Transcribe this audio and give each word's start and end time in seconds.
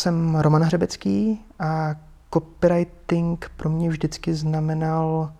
Jsem 0.00 0.36
Roman 0.36 0.62
Hřebecký 0.62 1.44
a 1.58 1.94
copywriting 2.34 3.50
pro 3.56 3.70
mě 3.70 3.88
vždycky 3.88 4.34
znamenal 4.34 5.32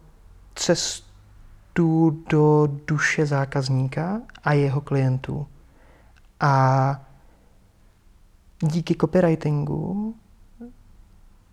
cestu 0.54 2.10
do 2.30 2.68
duše 2.86 3.26
zákazníka 3.26 4.20
a 4.44 4.52
jeho 4.52 4.80
klientů. 4.80 5.46
A 6.40 7.00
díky 8.62 8.94
copywritingu 9.00 10.14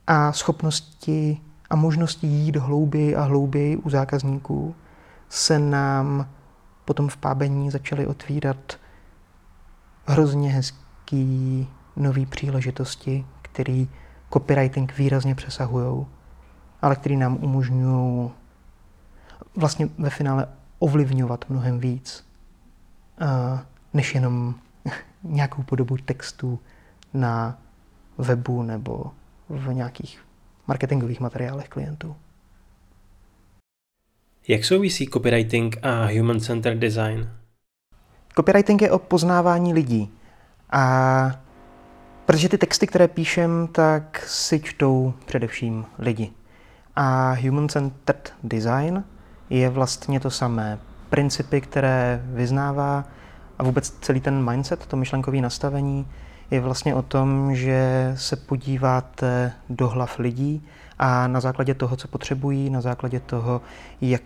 a 0.08 0.32
schopnosti 0.32 1.42
a 1.70 1.76
možnosti 1.76 2.28
jít 2.28 2.56
hlouběji 2.56 3.16
a 3.16 3.22
hlouběji 3.22 3.78
u 3.78 3.90
zákazníků 3.90 4.76
se 5.30 5.60
nám 5.60 6.30
potom 6.86 7.10
v 7.10 7.18
pábení 7.18 7.72
začaly 7.72 8.08
otvírat 8.08 8.80
hrozně 10.06 10.50
hezký 10.50 11.68
nový 11.98 12.26
příležitosti, 12.26 13.26
který 13.42 13.90
copywriting 14.34 14.98
výrazně 14.98 15.36
přesahují, 15.36 16.06
ale 16.82 16.96
který 16.96 17.18
nám 17.18 17.38
umožňují 17.44 18.32
vlastně 19.56 19.90
ve 19.98 20.10
finále 20.10 20.48
ovlivňovat 20.80 21.46
mnohem 21.50 21.80
víc, 21.80 22.28
než 23.94 24.16
jenom 24.16 24.56
nějakou 25.24 25.64
podobu 25.64 25.98
textu 25.98 26.60
na 27.14 27.58
webu 28.18 28.64
nebo 28.64 29.12
v 29.50 29.74
nějakých 29.74 30.26
marketingových 30.68 31.20
materiálech 31.20 31.70
klientů. 31.70 32.16
Jak 34.48 34.66
souvisí 34.66 35.08
copywriting 35.08 35.78
a 35.86 36.06
human-centered 36.06 36.80
design? 36.80 37.30
Copywriting 38.36 38.82
je 38.82 38.92
o 38.92 39.00
poznávání 39.00 39.74
lidí. 39.74 40.12
A 40.72 41.47
protože 42.28 42.50
ty 42.50 42.58
texty, 42.58 42.88
které 42.88 43.08
píšem, 43.08 43.68
tak 43.72 44.24
si 44.28 44.60
čtou 44.60 45.14
především 45.26 45.86
lidi. 46.00 46.32
A 46.96 47.34
human-centered 47.34 48.34
design 48.44 49.04
je 49.50 49.70
vlastně 49.70 50.20
to 50.20 50.30
samé. 50.32 50.80
Principy, 51.10 51.62
které 51.62 52.22
vyznává 52.26 53.06
a 53.60 53.64
vůbec 53.64 53.90
celý 53.90 54.22
ten 54.22 54.52
mindset, 54.52 54.86
to 54.86 54.98
myšlenkové 54.98 55.42
nastavení, 55.42 56.08
je 56.52 56.62
vlastně 56.62 56.96
o 56.96 57.02
tom, 57.02 57.56
že 57.56 58.12
se 58.18 58.36
podíváte 58.36 59.54
do 59.70 59.90
hlav 59.90 60.20
lidí 60.20 60.68
a 61.00 61.28
na 61.28 61.40
základě 61.40 61.74
toho, 61.74 61.96
co 61.96 62.08
potřebují, 62.08 62.70
na 62.70 62.82
základě 62.82 63.20
toho, 63.20 63.62
jak, 64.02 64.22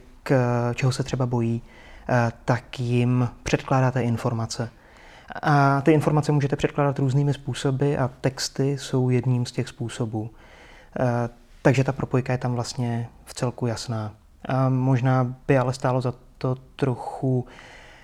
čeho 0.76 0.92
se 0.92 1.04
třeba 1.04 1.26
bojí, 1.26 1.62
eh, 2.10 2.32
tak 2.46 2.80
jim 2.80 3.30
předkládáte 3.44 4.02
informace. 4.02 4.70
A 5.42 5.82
ty 5.82 5.92
informace 5.92 6.32
můžete 6.32 6.56
předkládat 6.56 7.00
různými 7.00 7.34
způsoby 7.34 7.98
a 7.98 8.10
texty 8.22 8.78
jsou 8.78 9.10
jedním 9.10 9.46
z 9.46 9.52
těch 9.52 9.68
způsobů. 9.68 10.30
Eh, 11.00 11.30
takže 11.62 11.84
ta 11.84 11.92
propojka 11.92 12.34
je 12.34 12.38
tam 12.38 12.54
vlastně 12.54 13.10
v 13.26 13.34
celku 13.34 13.68
jasná. 13.68 14.14
A 14.46 14.70
možná 14.70 15.36
by 15.48 15.58
ale 15.58 15.74
stálo 15.74 16.02
za 16.02 16.14
to 16.38 16.56
trochu 16.76 17.46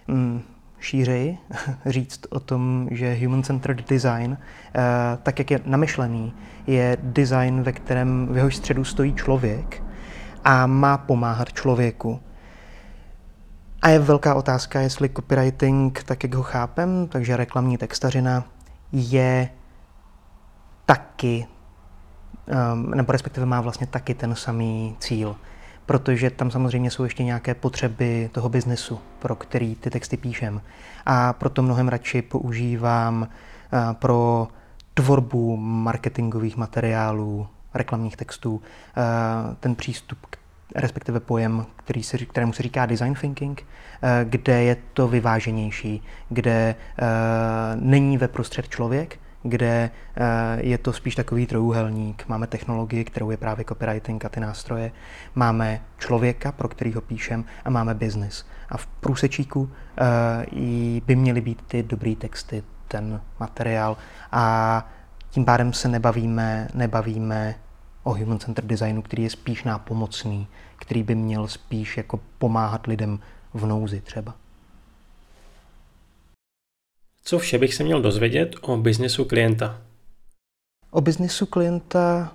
mm, 0.08 0.42
šířej 0.80 1.38
říct 1.86 2.22
o 2.30 2.39
tom, 2.39 2.88
že 2.92 3.17
human-centered 3.22 3.89
design, 3.89 4.38
eh, 4.38 4.81
tak 5.23 5.39
jak 5.39 5.52
je 5.52 5.59
namyšlený, 5.66 6.34
je 6.67 6.97
design, 7.02 7.64
ve 7.64 7.72
kterém 7.72 8.28
v 8.31 8.38
jeho 8.38 8.52
středu 8.52 8.84
stojí 8.84 9.14
člověk 9.14 9.84
a 10.44 10.67
má 10.67 10.97
pomáhat 10.97 11.53
člověku. 11.53 12.19
A 13.81 13.89
je 13.89 14.00
velká 14.00 14.36
otázka, 14.36 14.80
jestli 14.80 15.09
copywriting, 15.09 16.03
tak 16.03 16.23
jak 16.23 16.36
ho 16.36 16.44
chápem, 16.44 17.08
takže 17.08 17.38
reklamní 17.38 17.78
textařina, 17.78 18.44
je 18.92 19.50
taky, 20.85 21.47
ehm, 22.47 22.91
nebo 22.91 23.12
respektive 23.12 23.46
má 23.46 23.62
vlastně 23.62 23.88
taky 23.88 24.13
ten 24.13 24.35
samý 24.35 24.96
cíl 25.00 25.35
protože 25.88 26.29
tam 26.29 26.51
samozřejmě 26.51 26.91
jsou 26.91 27.03
ještě 27.03 27.24
nějaké 27.24 27.56
potřeby 27.56 28.29
toho 28.34 28.50
biznesu, 28.50 29.00
pro 29.19 29.35
který 29.35 29.75
ty 29.75 29.90
texty 29.90 30.18
píšem. 30.18 30.62
A 31.06 31.34
proto 31.34 31.62
mnohem 31.62 31.88
radši 31.88 32.22
používám 32.22 33.28
eh, 33.28 33.94
pro 33.94 34.47
tvorbu 34.94 35.57
marketingových 35.57 36.57
materiálů, 36.57 37.47
reklamních 37.74 38.18
textů, 38.18 38.62
eh, 38.62 39.56
ten 39.59 39.75
přístup, 39.75 40.18
respektive 40.77 41.19
pojem, 41.19 41.65
který 41.75 42.03
se, 42.03 42.17
kterému 42.17 42.53
se 42.53 42.63
říká 42.63 42.85
design 42.85 43.13
thinking, 43.13 43.65
eh, 44.01 44.25
kde 44.29 44.63
je 44.63 44.77
to 44.93 45.07
vyváženější, 45.07 46.03
kde 46.29 46.75
není 47.75 48.17
ve 48.17 48.27
prostřed 48.27 48.69
člověk, 48.69 49.19
kde 49.43 49.89
eh, 50.15 50.57
je 50.59 50.77
to 50.77 50.93
spíš 50.93 51.15
takový 51.15 51.45
trojuhelník. 51.45 52.27
Máme 52.27 52.47
technologii, 52.47 53.03
kterou 53.03 53.31
je 53.31 53.38
právě 53.38 53.65
copywriting 53.65 54.25
a 54.25 54.29
ty 54.29 54.39
nástroje. 54.39 54.91
Máme 55.35 55.81
člověka, 55.97 56.51
pro 56.51 56.67
kterýho 56.67 57.01
píšem 57.01 57.45
a 57.65 57.69
máme 57.69 57.94
business. 57.94 58.45
A 58.69 58.77
v 58.77 58.88
průsečíku 58.88 59.69
eh, 59.97 61.01
by 61.05 61.15
měly 61.15 61.41
být 61.41 61.61
ty 61.67 61.83
dobrý 61.83 62.15
texty, 62.15 62.63
ten 62.88 63.21
materiál 63.39 63.97
a 64.31 64.88
tím 65.29 65.45
pádem 65.45 65.73
se 65.73 65.88
nebavíme, 65.88 66.67
nebavíme 66.73 67.55
o 68.03 68.13
human 68.13 68.39
center 68.39 68.65
designu, 68.65 69.01
který 69.01 69.23
je 69.23 69.29
spíš 69.29 69.63
nápomocný, 69.63 70.47
který 70.77 71.03
by 71.03 71.15
měl 71.15 71.47
spíš 71.47 71.97
jako 71.97 72.19
pomáhat 72.38 72.88
lidem 72.88 73.19
v 73.53 73.65
nouzi 73.65 74.01
třeba. 74.01 74.35
Co 77.23 77.39
vše 77.39 77.57
bych 77.57 77.73
se 77.73 77.83
měl 77.83 78.01
dozvědět 78.01 78.55
o 78.61 78.77
biznesu 78.77 79.25
klienta? 79.25 79.81
O 80.91 81.01
biznesu 81.01 81.45
klienta 81.45 82.33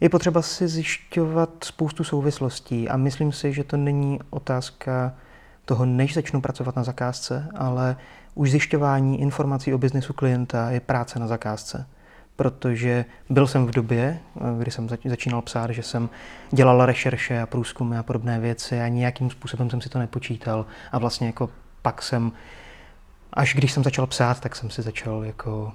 je 0.00 0.08
potřeba 0.08 0.42
si 0.42 0.68
zjišťovat 0.68 1.50
spoustu 1.64 2.04
souvislostí 2.04 2.88
a 2.88 2.96
myslím 2.96 3.32
si, 3.32 3.52
že 3.52 3.64
to 3.64 3.76
není 3.76 4.18
otázka 4.30 5.14
toho, 5.64 5.86
než 5.86 6.14
začnu 6.14 6.40
pracovat 6.40 6.76
na 6.76 6.84
zakázce, 6.84 7.48
ale 7.56 7.96
už 8.34 8.50
zjišťování 8.50 9.20
informací 9.20 9.74
o 9.74 9.78
biznesu 9.78 10.12
klienta 10.12 10.70
je 10.70 10.80
práce 10.80 11.18
na 11.18 11.26
zakázce. 11.26 11.86
Protože 12.36 13.04
byl 13.30 13.46
jsem 13.46 13.66
v 13.66 13.70
době, 13.70 14.18
kdy 14.58 14.70
jsem 14.70 14.88
začínal 15.04 15.42
psát, 15.42 15.70
že 15.70 15.82
jsem 15.82 16.08
dělal 16.50 16.86
rešerše 16.86 17.40
a 17.40 17.46
průzkumy 17.46 17.98
a 17.98 18.02
podobné 18.02 18.40
věci 18.40 18.80
a 18.80 18.88
nějakým 18.88 19.30
způsobem 19.30 19.70
jsem 19.70 19.80
si 19.80 19.88
to 19.88 19.98
nepočítal 19.98 20.66
a 20.92 20.98
vlastně 20.98 21.26
jako 21.26 21.50
pak 21.82 22.02
jsem 22.02 22.32
Až 23.36 23.54
když 23.54 23.72
jsem 23.72 23.84
začal 23.84 24.06
psát, 24.06 24.40
tak 24.40 24.56
jsem 24.56 24.70
si 24.70 24.82
začal 24.82 25.24
jako 25.24 25.72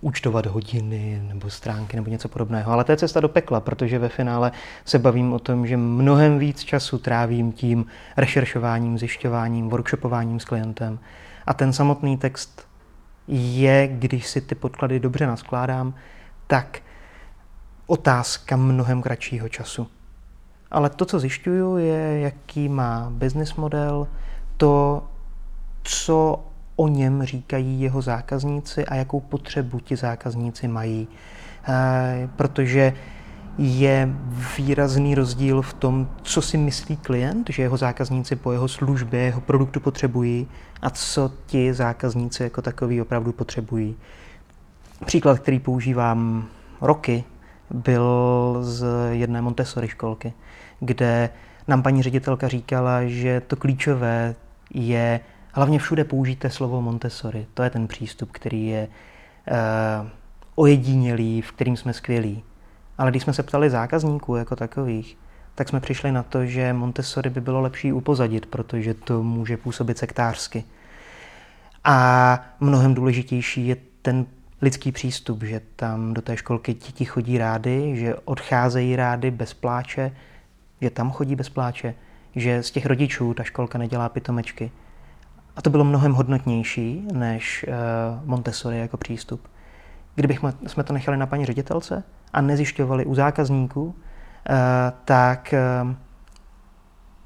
účtovat 0.00 0.46
hodiny 0.46 1.22
nebo 1.28 1.50
stránky 1.50 1.96
nebo 1.96 2.10
něco 2.10 2.28
podobného. 2.28 2.72
Ale 2.72 2.84
to 2.84 2.92
je 2.92 2.96
cesta 2.96 3.20
do 3.20 3.28
pekla, 3.28 3.60
protože 3.60 3.98
ve 3.98 4.08
finále 4.08 4.52
se 4.84 4.98
bavím 4.98 5.32
o 5.32 5.38
tom, 5.38 5.66
že 5.66 5.76
mnohem 5.76 6.38
víc 6.38 6.64
času 6.64 6.98
trávím 6.98 7.52
tím 7.52 7.86
rešeršováním, 8.16 8.98
zjišťováním, 8.98 9.68
workshopováním 9.68 10.40
s 10.40 10.44
klientem. 10.44 10.98
A 11.46 11.54
ten 11.54 11.72
samotný 11.72 12.16
text 12.16 12.65
je, 13.28 13.88
když 13.88 14.26
si 14.26 14.40
ty 14.40 14.54
podklady 14.54 15.00
dobře 15.00 15.26
naskládám, 15.26 15.94
tak 16.46 16.78
otázka 17.86 18.56
mnohem 18.56 19.02
kratšího 19.02 19.48
času. 19.48 19.86
Ale 20.70 20.90
to, 20.90 21.04
co 21.04 21.18
zjišťuju, 21.20 21.76
je, 21.76 22.20
jaký 22.20 22.68
má 22.68 23.06
business 23.10 23.54
model, 23.54 24.08
to, 24.56 25.04
co 25.82 26.44
o 26.76 26.88
něm 26.88 27.22
říkají 27.22 27.80
jeho 27.80 28.02
zákazníci 28.02 28.86
a 28.86 28.94
jakou 28.94 29.20
potřebu 29.20 29.80
ti 29.80 29.96
zákazníci 29.96 30.68
mají. 30.68 31.08
Eh, 31.68 32.28
protože 32.36 32.92
je 33.58 34.08
výrazný 34.56 35.14
rozdíl 35.14 35.62
v 35.62 35.74
tom, 35.74 36.08
co 36.22 36.42
si 36.42 36.56
myslí 36.58 36.96
klient, 36.96 37.50
že 37.50 37.62
jeho 37.62 37.76
zákazníci 37.76 38.36
po 38.36 38.52
jeho 38.52 38.68
službě, 38.68 39.20
jeho 39.20 39.40
produktu 39.40 39.80
potřebují 39.80 40.48
a 40.82 40.90
co 40.90 41.32
ti 41.46 41.74
zákazníci 41.74 42.42
jako 42.42 42.62
takový 42.62 43.00
opravdu 43.00 43.32
potřebují. 43.32 43.96
Příklad, 45.04 45.38
který 45.38 45.58
používám 45.58 46.46
roky, 46.80 47.24
byl 47.70 48.58
z 48.60 48.86
jedné 49.10 49.42
Montessori 49.42 49.88
školky, 49.88 50.32
kde 50.80 51.30
nám 51.68 51.82
paní 51.82 52.02
ředitelka 52.02 52.48
říkala, 52.48 53.04
že 53.04 53.40
to 53.40 53.56
klíčové 53.56 54.34
je 54.74 55.20
Hlavně 55.56 55.78
všude 55.78 56.04
použijte 56.04 56.50
slovo 56.50 56.82
Montessori. 56.82 57.46
To 57.54 57.62
je 57.62 57.70
ten 57.70 57.86
přístup, 57.86 58.32
který 58.32 58.66
je 58.66 58.88
uh, 59.50 60.08
ojedinělý, 60.54 61.42
v 61.42 61.52
kterým 61.52 61.76
jsme 61.76 61.92
skvělí. 61.92 62.42
Ale 62.98 63.10
když 63.10 63.22
jsme 63.22 63.32
se 63.32 63.42
ptali 63.42 63.70
zákazníků 63.70 64.36
jako 64.36 64.56
takových, 64.56 65.18
tak 65.54 65.68
jsme 65.68 65.80
přišli 65.80 66.12
na 66.12 66.22
to, 66.22 66.46
že 66.46 66.72
Montessori 66.72 67.30
by 67.30 67.40
bylo 67.40 67.60
lepší 67.60 67.92
upozadit, 67.92 68.46
protože 68.46 68.94
to 68.94 69.22
může 69.22 69.56
působit 69.56 69.98
sektářsky. 69.98 70.64
A 71.84 72.38
mnohem 72.60 72.94
důležitější 72.94 73.66
je 73.66 73.76
ten 74.02 74.26
lidský 74.62 74.92
přístup, 74.92 75.42
že 75.42 75.60
tam 75.76 76.14
do 76.14 76.22
té 76.22 76.36
školky 76.36 76.74
děti 76.74 77.04
chodí 77.04 77.38
rády, 77.38 77.96
že 77.96 78.14
odcházejí 78.14 78.96
rády 78.96 79.30
bez 79.30 79.54
pláče, 79.54 80.12
že 80.80 80.90
tam 80.90 81.10
chodí 81.10 81.36
bez 81.36 81.48
pláče, 81.48 81.94
že 82.36 82.62
z 82.62 82.70
těch 82.70 82.86
rodičů 82.86 83.34
ta 83.34 83.42
školka 83.42 83.78
nedělá 83.78 84.08
pitomečky. 84.08 84.70
A 85.56 85.62
to 85.62 85.70
bylo 85.70 85.84
mnohem 85.84 86.12
hodnotnější 86.12 87.08
než 87.12 87.64
uh, 87.68 87.74
Montessori 88.28 88.78
jako 88.78 88.96
přístup. 88.96 89.48
kdybychom 90.14 90.52
jsme 90.66 90.84
to 90.84 90.92
nechali 90.92 91.16
na 91.16 91.26
paní 91.26 91.46
ředitelce 91.46 92.02
a 92.32 92.40
nezjišťovali 92.40 93.06
u 93.06 93.14
zákazníků, 93.14 93.94
eh, 93.94 94.54
tak 95.04 95.54
eh, 95.54 95.60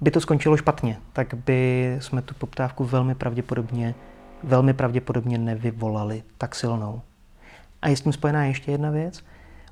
by 0.01 0.11
to 0.11 0.21
skončilo 0.21 0.57
špatně. 0.57 0.97
Tak 1.13 1.35
by 1.35 1.97
jsme 2.01 2.23
tu 2.23 2.35
poptávku 2.35 2.85
velmi 2.85 3.15
pravděpodobně, 3.15 3.95
velmi 4.43 4.75
pravděpodobně 4.75 5.39
nevyvolali 5.39 6.23
tak 6.39 6.55
silnou. 6.55 7.03
A 7.83 7.89
je 7.89 7.97
s 7.97 8.01
tím 8.01 8.13
spojená 8.13 8.45
ještě 8.45 8.71
jedna 8.71 8.91
věc. 8.91 9.25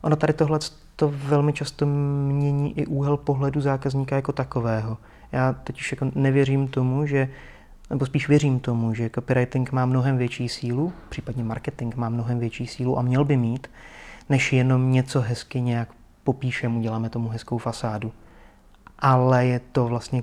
Ono 0.03 0.17
tady 0.17 0.33
tohle 0.33 0.59
to 0.97 1.13
velmi 1.15 1.53
často 1.53 1.87
mění 1.87 2.79
i 2.79 2.87
úhel 2.87 3.17
pohledu 3.17 3.61
zákazníka 3.61 4.17
jako 4.17 4.33
takového. 4.33 4.99
Já 5.33 5.53
totiž 5.53 5.93
jako 5.93 6.11
nevěřím 6.15 6.69
tomu, 6.69 7.07
že 7.07 7.29
nebo 7.91 8.07
spíš 8.07 8.29
věřím 8.29 8.61
tomu, 8.61 8.95
že 8.95 9.11
copywriting 9.15 9.73
má 9.73 9.87
mnohem 9.87 10.19
větší 10.19 10.49
sílu, 10.49 10.93
případně 11.09 11.45
marketing 11.45 11.95
má 11.95 12.09
mnohem 12.09 12.39
větší 12.39 12.67
sílu 12.67 12.99
a 12.99 13.03
měl 13.03 13.25
by 13.25 13.37
mít, 13.37 13.71
než 14.29 14.53
jenom 14.53 14.93
něco 14.93 15.21
hezky 15.21 15.61
nějak 15.61 15.89
popíšem, 16.25 16.77
uděláme 16.77 17.11
tomu 17.11 17.29
hezkou 17.29 17.59
fasádu. 17.59 18.13
Ale 18.99 19.47
je 19.47 19.61
to 19.73 19.87
vlastně 19.87 20.23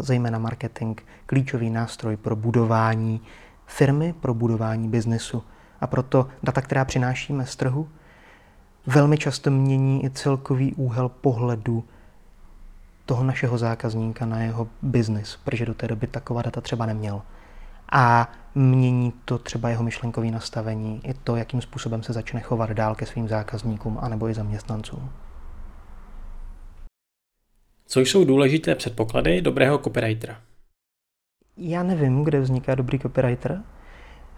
zejména 0.00 0.38
marketing 0.38 1.00
klíčový 1.26 1.70
nástroj 1.70 2.16
pro 2.16 2.36
budování 2.36 3.20
firmy, 3.66 4.14
pro 4.20 4.34
budování 4.34 4.88
biznesu. 4.88 5.42
A 5.80 5.86
proto 5.86 6.28
data, 6.42 6.60
která 6.60 6.84
přinášíme 6.84 7.46
z 7.46 7.56
trhu, 7.56 7.88
velmi 8.86 9.18
často 9.18 9.50
mění 9.50 10.04
i 10.04 10.10
celkový 10.10 10.74
úhel 10.74 11.08
pohledu 11.08 11.84
toho 13.06 13.24
našeho 13.24 13.58
zákazníka 13.58 14.26
na 14.26 14.40
jeho 14.40 14.68
biznis, 14.82 15.38
protože 15.44 15.66
do 15.66 15.74
té 15.74 15.88
doby 15.88 16.06
taková 16.06 16.42
data 16.42 16.60
třeba 16.60 16.86
neměl. 16.86 17.22
A 17.92 18.32
mění 18.54 19.12
to 19.24 19.38
třeba 19.38 19.68
jeho 19.68 19.82
myšlenkový 19.82 20.30
nastavení, 20.30 21.00
i 21.04 21.14
to, 21.14 21.36
jakým 21.36 21.60
způsobem 21.60 22.02
se 22.02 22.12
začne 22.12 22.40
chovat 22.40 22.70
dál 22.70 22.94
ke 22.94 23.06
svým 23.06 23.28
zákazníkům 23.28 23.98
anebo 24.00 24.28
i 24.28 24.34
zaměstnancům. 24.34 25.10
Co 27.86 28.00
jsou 28.00 28.24
důležité 28.24 28.74
předpoklady 28.74 29.40
dobrého 29.40 29.78
copywritera? 29.78 30.40
Já 31.56 31.82
nevím, 31.82 32.24
kde 32.24 32.40
vzniká 32.40 32.74
dobrý 32.74 32.98
copywriter, 32.98 33.62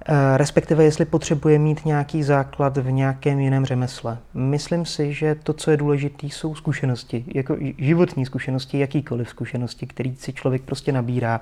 Eh, 0.08 0.37
respektive 0.37 0.85
jestli 0.85 1.05
potřebuje 1.05 1.58
mít 1.58 1.85
nějaký 1.85 2.23
základ 2.23 2.76
v 2.76 2.91
nějakém 2.91 3.38
jiném 3.38 3.64
řemesle. 3.67 4.19
Myslím 4.35 4.87
si, 4.87 5.12
že 5.12 5.35
to, 5.35 5.52
co 5.52 5.70
je 5.70 5.76
důležité, 5.76 6.26
jsou 6.26 6.55
zkušenosti, 6.55 7.25
jako 7.35 7.56
životní 7.79 8.26
zkušenosti, 8.26 8.79
jakýkoliv 8.79 9.29
zkušenosti, 9.29 9.87
který 9.87 10.17
si 10.17 10.32
člověk 10.32 10.62
prostě 10.62 10.93
nabírá. 10.93 11.41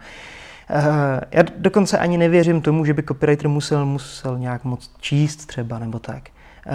Eh, 0.70 1.20
já 1.30 1.42
dokonce 1.56 1.98
ani 1.98 2.18
nevěřím 2.18 2.60
tomu, 2.60 2.84
že 2.84 2.94
by 2.94 3.02
copywriter 3.02 3.48
musel, 3.48 3.86
musel 3.86 4.38
nějak 4.38 4.64
moc 4.64 4.90
číst 5.00 5.46
třeba 5.46 5.78
nebo 5.78 5.98
tak. 5.98 6.28
Eh, 6.66 6.70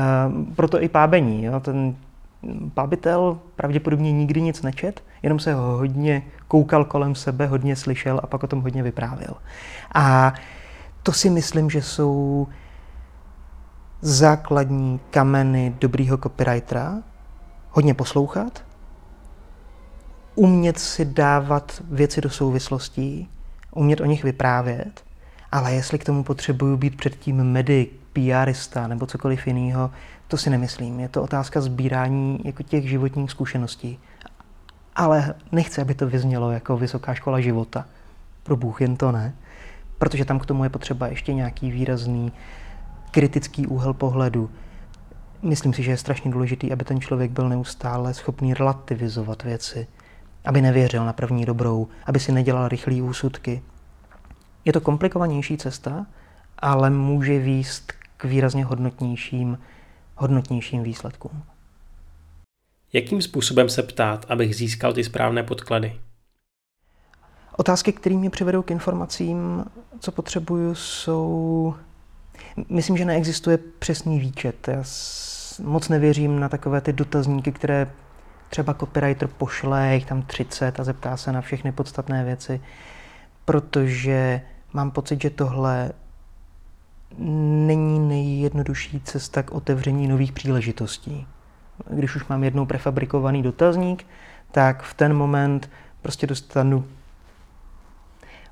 proto 0.55 0.83
i 0.83 0.89
pábení. 0.89 1.43
Jo? 1.43 1.59
Ten 1.59 1.95
pábitel 2.73 3.39
pravděpodobně 3.55 4.11
nikdy 4.11 4.41
nic 4.41 4.61
nečet, 4.61 5.03
jenom 5.23 5.39
se 5.39 5.53
ho 5.53 5.61
hodně 5.61 6.23
koukal 6.47 6.85
kolem 6.85 7.15
sebe, 7.15 7.45
hodně 7.45 7.75
slyšel 7.75 8.19
a 8.23 8.27
pak 8.27 8.43
o 8.43 8.47
tom 8.47 8.61
hodně 8.61 8.83
vyprávěl. 8.83 9.33
A 9.95 10.33
to 11.03 11.11
si 11.11 11.29
myslím, 11.29 11.69
že 11.69 11.81
jsou 11.81 12.47
základní 14.01 14.99
kameny 15.09 15.75
dobrýho 15.79 16.17
copywritera. 16.17 16.93
Hodně 17.69 17.93
poslouchat, 17.93 18.63
umět 20.35 20.79
si 20.79 21.05
dávat 21.05 21.81
věci 21.89 22.21
do 22.21 22.29
souvislostí, 22.29 23.29
umět 23.75 24.01
o 24.01 24.05
nich 24.05 24.23
vyprávět, 24.23 25.03
ale 25.51 25.73
jestli 25.73 25.99
k 25.99 26.05
tomu 26.05 26.23
potřebuju 26.23 26.77
být 26.77 26.97
předtím 26.97 27.43
medic, 27.43 27.89
PRista 28.13 28.87
nebo 28.87 29.05
cokoliv 29.05 29.47
jiného, 29.47 29.91
to 30.27 30.37
si 30.37 30.49
nemyslím. 30.49 30.99
Je 30.99 31.09
to 31.09 31.23
otázka 31.23 31.61
sbírání 31.61 32.39
jako 32.43 32.63
těch 32.63 32.89
životních 32.89 33.31
zkušeností. 33.31 33.99
Ale 34.95 35.33
nechci, 35.51 35.81
aby 35.81 35.95
to 35.95 36.07
vyznělo 36.07 36.51
jako 36.51 36.77
vysoká 36.77 37.13
škola 37.13 37.39
života. 37.39 37.85
Pro 38.43 38.55
Bůh 38.57 38.81
jen 38.81 38.97
to 38.97 39.11
ne 39.11 39.33
protože 40.03 40.25
tam 40.25 40.39
k 40.39 40.45
tomu 40.45 40.63
je 40.63 40.69
potřeba 40.69 41.07
ještě 41.07 41.33
nějaký 41.33 41.71
výrazný 41.71 42.31
kritický 43.11 43.67
úhel 43.67 43.93
pohledu. 43.93 44.49
Myslím 45.41 45.73
si, 45.73 45.83
že 45.83 45.91
je 45.91 45.97
strašně 45.97 46.31
důležitý, 46.31 46.71
aby 46.71 46.85
ten 46.85 47.01
člověk 47.01 47.31
byl 47.31 47.49
neustále 47.49 48.13
schopný 48.13 48.53
relativizovat 48.53 49.43
věci, 49.43 49.87
aby 50.45 50.61
nevěřil 50.61 51.05
na 51.05 51.13
první 51.13 51.45
dobrou, 51.45 51.87
aby 52.05 52.19
si 52.19 52.31
nedělal 52.31 52.67
rychlé 52.67 53.01
úsudky. 53.01 53.61
Je 54.65 54.73
to 54.73 54.81
komplikovanější 54.81 55.57
cesta, 55.57 56.05
ale 56.59 56.89
může 56.89 57.39
výst 57.39 57.93
k 58.17 58.25
výrazně 58.25 58.65
hodnotnějším, 58.65 59.57
hodnotnějším 60.15 60.83
výsledkům. 60.83 61.43
Jakým 62.93 63.21
způsobem 63.21 63.69
se 63.69 63.83
ptát, 63.83 64.25
abych 64.29 64.55
získal 64.55 64.93
ty 64.93 65.03
správné 65.03 65.43
podklady? 65.43 65.99
Otázky, 67.57 67.93
které 67.93 68.15
mě 68.15 68.29
přivedou 68.29 68.61
k 68.61 68.71
informacím, 68.71 69.65
co 69.99 70.11
potřebuju, 70.11 70.75
jsou... 70.75 71.75
Myslím, 72.69 72.97
že 72.97 73.05
neexistuje 73.05 73.57
přesný 73.57 74.19
výčet. 74.19 74.67
Já 74.67 74.83
moc 75.63 75.89
nevěřím 75.89 76.39
na 76.39 76.49
takové 76.49 76.81
ty 76.81 76.93
dotazníky, 76.93 77.51
které 77.51 77.91
třeba 78.53 78.73
copywriter 78.73 79.27
pošle, 79.27 79.93
jich 79.93 80.05
tam 80.05 80.21
30 80.21 80.79
a 80.79 80.83
zeptá 80.83 81.17
se 81.17 81.31
na 81.31 81.41
všechny 81.41 81.71
podstatné 81.71 82.23
věci, 82.23 82.61
protože 83.45 84.41
mám 84.73 84.91
pocit, 84.91 85.21
že 85.21 85.29
tohle 85.29 85.91
není 87.67 87.99
nejjednodušší 87.99 89.01
cesta 89.01 89.43
k 89.43 89.51
otevření 89.51 90.07
nových 90.07 90.31
příležitostí. 90.31 91.27
Když 91.89 92.15
už 92.15 92.27
mám 92.27 92.43
jednou 92.43 92.65
prefabrikovaný 92.65 93.43
dotazník, 93.43 94.05
tak 94.51 94.83
v 94.83 94.93
ten 94.93 95.13
moment 95.13 95.69
prostě 96.01 96.27
dostanu 96.27 96.85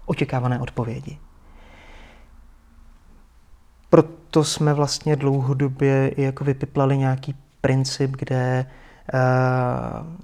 očekávané 0.06 0.60
odpovědi. 0.60 1.18
Proto 3.90 4.44
jsme 4.44 4.74
vlastně 4.74 5.16
dlouhodobě 5.16 6.14
jako 6.18 6.44
vypiplali 6.44 6.98
nějaký 6.98 7.36
princip, 7.62 8.12
kde 8.12 8.66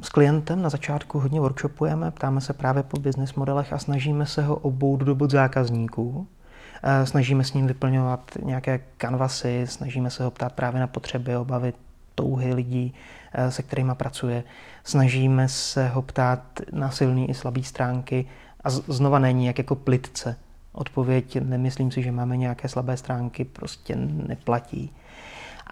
s 0.01 0.10
klientem 0.10 0.62
na 0.62 0.69
začátku 0.69 1.19
hodně 1.19 1.39
workshopujeme, 1.39 2.12
ptáme 2.12 2.42
se 2.42 2.54
právě 2.54 2.84
po 2.84 3.00
business 3.00 3.34
modelech 3.34 3.74
a 3.74 3.78
snažíme 3.78 4.25
se 4.25 4.44
ho 4.44 4.56
obout 4.56 4.98
do 4.98 5.16
bod 5.16 5.31
zákazníků. 5.31 6.09
Uh, 6.09 7.06
snažíme 7.06 7.44
s 7.44 7.54
ním 7.54 7.68
vyplňovat 7.68 8.31
nějaké 8.44 8.80
kanvasy, 8.97 9.68
snažíme 9.69 10.09
se 10.09 10.23
ho 10.23 10.31
ptát 10.31 10.54
právě 10.54 10.81
na 10.81 10.88
potřeby, 10.88 11.38
obavy, 11.38 11.73
touhy 12.16 12.54
lidí, 12.54 12.94
uh, 13.38 13.50
se 13.50 13.64
kterými 13.64 13.92
pracuje. 13.94 14.44
Snažíme 14.83 15.50
se 15.50 15.88
ho 15.88 16.02
ptát 16.02 16.42
na 16.71 16.92
silné 16.92 17.26
i 17.26 17.33
slabé 17.33 17.64
stránky 17.64 18.26
a 18.64 18.69
znova 18.69 19.19
není 19.19 19.45
jak 19.45 19.57
jako 19.57 19.76
plitce. 19.76 20.35
Odpověď, 20.73 21.38
nemyslím 21.42 21.92
si, 21.92 22.04
že 22.04 22.12
máme 22.12 22.38
nějaké 22.38 22.68
slabé 22.68 22.97
stránky, 22.97 23.45
prostě 23.45 23.95
neplatí. 23.95 24.94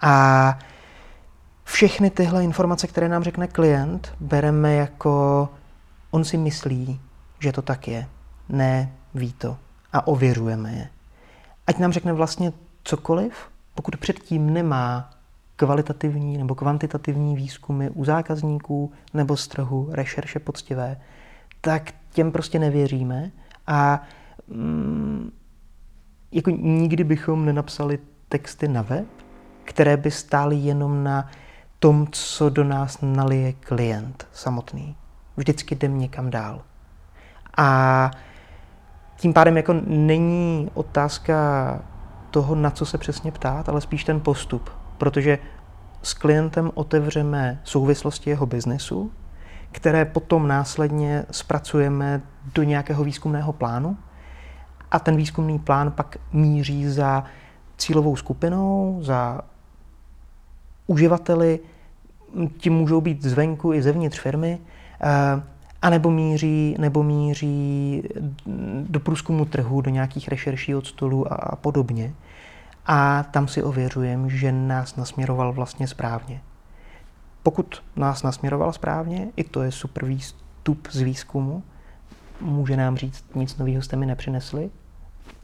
A 0.02 0.58
všechny 1.66 2.10
tyhle 2.10 2.44
informace, 2.44 2.88
které 2.88 3.10
nám 3.10 3.24
řekne 3.24 3.48
klient, 3.48 4.16
bereme 4.20 4.74
jako 4.74 5.50
on 6.12 6.24
si 6.24 6.38
myslí, 6.38 7.00
že 7.40 7.52
to 7.52 7.62
tak 7.62 7.88
je. 7.88 8.08
Ne, 8.50 8.92
ví 9.14 9.34
to. 9.34 9.58
A 9.94 10.08
ověřujeme 10.08 10.74
je. 10.74 10.90
Ať 11.68 11.78
nám 11.78 11.92
řekne 11.92 12.14
vlastně 12.14 12.54
cokoliv, 12.84 13.34
pokud 13.76 13.98
předtím 13.98 14.54
nemá 14.54 15.10
kvalitativní 15.56 16.38
nebo 16.38 16.56
kvantitativní 16.56 17.36
výzkumy 17.36 17.90
u 17.90 18.06
zákazníků 18.06 18.92
nebo 19.14 19.38
z 19.38 19.48
trhu, 19.48 19.90
rešerše 19.92 20.40
poctivé, 20.40 21.02
tak 21.62 21.94
těm 22.12 22.32
prostě 22.32 22.60
nevěříme 22.60 23.32
a 23.68 24.02
mm, 24.48 25.32
jako 26.32 26.50
nikdy 26.50 27.04
bychom 27.04 27.46
nenapsali 27.46 28.00
texty 28.30 28.68
na 28.68 28.82
web, 28.82 29.08
které 29.64 29.98
by 29.98 30.12
stály 30.12 30.56
jenom 30.56 31.04
na 31.04 31.30
tom, 31.80 32.08
co 32.12 32.50
do 32.50 32.64
nás 32.64 32.98
nalije 33.02 33.54
klient 33.54 34.28
samotný. 34.34 34.96
Vždycky 35.38 35.76
jdem 35.76 36.00
někam 36.00 36.30
dál. 36.30 36.62
A 37.58 38.12
tím 39.18 39.34
pádem 39.34 39.58
jako 39.58 39.74
není 39.88 40.70
otázka 40.74 41.36
toho, 42.32 42.56
na 42.56 42.70
co 42.70 42.86
se 42.86 42.98
přesně 42.98 43.32
ptát, 43.32 43.70
ale 43.70 43.82
spíš 43.82 44.04
ten 44.04 44.22
postup. 44.22 44.70
Protože 44.98 45.40
s 46.02 46.14
klientem 46.14 46.72
otevřeme 46.74 47.62
souvislosti 47.64 48.30
jeho 48.30 48.46
biznesu, 48.46 49.12
které 49.72 50.06
potom 50.06 50.48
následně 50.48 51.26
zpracujeme 51.32 52.22
do 52.54 52.64
nějakého 52.64 53.04
výzkumného 53.04 53.54
plánu 53.54 53.98
a 54.92 55.00
ten 55.00 55.16
výzkumný 55.16 55.60
plán 55.60 55.92
pak 55.92 56.18
míří 56.32 56.90
za 56.90 57.24
cílovou 57.78 58.16
skupinou, 58.16 59.00
za 59.02 59.42
uživateli, 60.88 61.60
tím 62.58 62.74
můžou 62.74 63.02
být 63.02 63.24
zvenku 63.24 63.74
i 63.74 63.82
zevnitř 63.82 64.20
firmy, 64.20 64.60
eh, 65.02 65.44
a 65.82 65.90
nebo 65.90 66.12
míří, 66.12 66.76
nebo 66.80 67.04
míří 67.04 68.04
do 68.90 69.00
průzkumu 69.00 69.46
trhu, 69.46 69.82
do 69.82 69.92
nějakých 69.92 70.28
rešerší 70.28 70.76
od 70.76 70.88
stolu 70.88 71.34
a, 71.34 71.36
a 71.36 71.56
podobně. 71.56 72.14
a 72.86 73.24
tam 73.24 73.48
si 73.48 73.64
ověřujeme, 73.64 74.30
že 74.30 74.52
nás 74.52 74.96
nasměroval 74.96 75.54
vlastně 75.54 75.88
správně. 75.88 76.42
Pokud 77.44 77.84
nás 77.96 78.24
nasměroval 78.24 78.74
správně, 78.74 79.28
i 79.36 79.44
to 79.44 79.62
je 79.62 79.72
super 79.72 80.06
výstup 80.06 80.88
z 80.92 81.02
výzkumu, 81.02 81.64
může 82.42 82.78
nám 82.78 82.98
říct, 82.98 83.26
nic 83.36 83.58
nového 83.58 83.82
jste 83.82 83.96
mi 83.96 84.06
nepřinesli, 84.06 84.70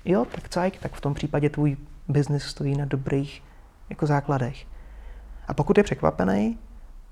jo, 0.06 0.26
tak 0.36 0.50
cajk, 0.50 0.80
tak 0.80 0.94
v 0.94 1.02
tom 1.02 1.14
případě 1.14 1.50
tvůj 1.50 1.78
biznis 2.08 2.44
stojí 2.44 2.78
na 2.78 2.86
dobrých 2.86 3.44
jako 3.90 4.06
základech. 4.06 4.66
A 5.48 5.54
pokud 5.54 5.78
je 5.78 5.84
překvapený, 5.84 6.58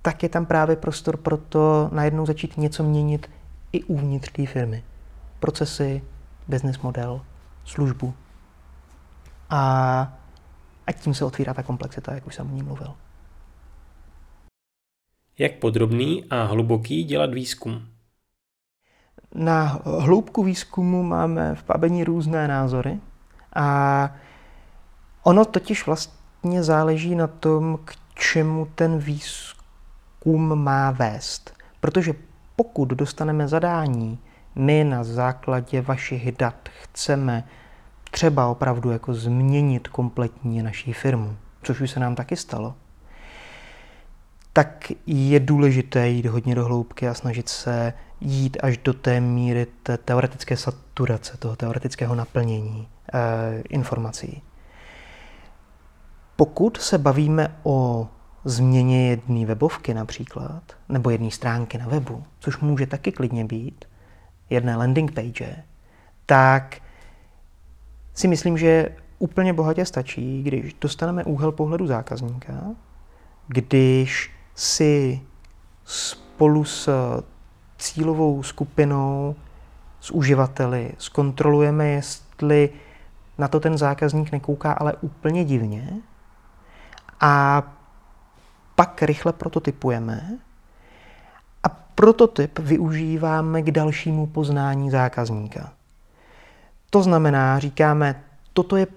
tak 0.02 0.24
je 0.24 0.30
tam 0.30 0.46
právě 0.46 0.76
prostor 0.76 1.18
pro 1.18 1.38
to 1.38 1.90
najednou 1.94 2.26
začít 2.26 2.58
něco 2.58 2.84
měnit 2.84 3.30
i 3.72 3.84
uvnitř 3.84 4.32
té 4.32 4.46
firmy. 4.46 4.84
Procesy, 5.40 6.02
business 6.48 6.80
model, 6.80 7.22
službu. 7.66 8.14
A, 9.50 9.60
a 10.88 10.92
tím 10.92 11.14
se 11.14 11.26
otvírá 11.26 11.54
ta 11.54 11.64
komplexita, 11.64 12.14
jak 12.14 12.28
už 12.28 12.36
jsem 12.36 12.52
o 12.52 12.56
ní 12.56 12.64
mluvil. 12.64 12.96
Jak 15.38 15.56
podrobný 15.56 16.26
a 16.30 16.44
hluboký 16.44 17.04
dělat 17.04 17.34
výzkum? 17.34 17.88
Na 19.36 19.82
hloubku 19.86 20.44
výzkumu 20.44 21.04
máme 21.04 21.56
v 21.56 21.64
Pabení 21.64 22.04
různé 22.04 22.48
názory 22.48 23.00
a 23.56 24.16
ono 25.24 25.46
totiž 25.46 25.86
vlastně 25.86 26.64
záleží 26.64 27.16
na 27.16 27.28
tom, 27.28 27.80
k 27.86 27.96
čemu 28.20 28.68
ten 28.76 29.00
výzkum 29.00 30.64
má 30.64 30.92
vést. 30.92 31.54
Protože 31.80 32.14
pokud 32.56 32.86
dostaneme 32.86 33.48
zadání, 33.48 34.20
my 34.56 34.84
na 34.84 35.04
základě 35.04 35.82
vašich 35.82 36.32
dat 36.32 36.70
chceme 36.82 37.44
třeba 38.12 38.48
opravdu 38.48 38.92
jako 38.92 39.14
změnit 39.14 39.88
kompletně 39.88 40.64
naší 40.64 40.94
firmu, 40.94 41.38
což 41.64 41.82
už 41.82 41.92
se 41.92 42.00
nám 42.00 42.16
taky 42.16 42.36
stalo, 42.36 42.76
tak 44.54 44.92
je 45.06 45.40
důležité 45.40 46.10
jít 46.10 46.26
hodně 46.26 46.56
do 46.56 46.66
hloubky 46.66 47.08
a 47.08 47.14
snažit 47.14 47.50
se 47.50 47.94
jít 48.22 48.58
až 48.64 48.78
do 48.78 48.94
té 48.94 49.20
míry 49.20 49.68
té 49.84 49.98
teoretické 49.98 50.58
saturace, 50.58 51.38
toho 51.38 51.56
teoretického 51.56 52.16
naplnění 52.16 52.88
e, 53.14 53.62
informací. 53.70 54.42
Pokud 56.40 56.78
se 56.78 56.98
bavíme 56.98 57.56
o 57.64 58.08
změně 58.46 59.10
jedné 59.10 59.46
webovky 59.46 59.94
například, 59.94 60.64
nebo 60.90 61.10
jedné 61.10 61.32
stránky 61.32 61.78
na 61.78 61.88
webu, 61.88 62.24
což 62.40 62.60
může 62.60 62.86
taky 62.88 63.12
klidně 63.12 63.46
být, 63.46 63.86
jedné 64.50 64.76
landing 64.76 65.12
page, 65.12 65.64
tak 66.26 66.82
si 68.14 68.28
myslím, 68.28 68.58
že 68.58 68.96
úplně 69.18 69.54
bohatě 69.54 69.86
stačí, 69.86 70.44
když 70.44 70.74
dostaneme 70.74 71.24
úhel 71.24 71.52
pohledu 71.52 71.88
zákazníka, 71.88 72.64
když 73.48 74.32
si 74.56 75.22
spolu 75.84 76.64
s 76.64 76.90
cílovou 77.78 78.44
skupinou, 78.44 79.36
s 80.00 80.12
uživateli 80.12 80.92
zkontrolujeme, 80.98 81.88
jestli 81.88 82.70
na 83.38 83.48
to 83.48 83.60
ten 83.60 83.78
zákazník 83.78 84.32
nekouká 84.32 84.72
ale 84.72 84.94
úplně 85.02 85.46
divně 85.46 86.02
a 87.20 87.64
pak 88.76 89.02
rychle 89.02 89.34
prototypujeme 89.34 90.38
a 91.64 91.70
prototyp 91.70 92.60
využíváme 92.60 93.62
k 93.62 93.72
dalšímu 93.72 94.28
poznání 94.28 94.90
zákazníka. 94.90 95.72
To 96.90 97.04
znamená, 97.04 97.60
říkáme, 97.60 98.24
toto 98.54 98.76
je 98.76 98.88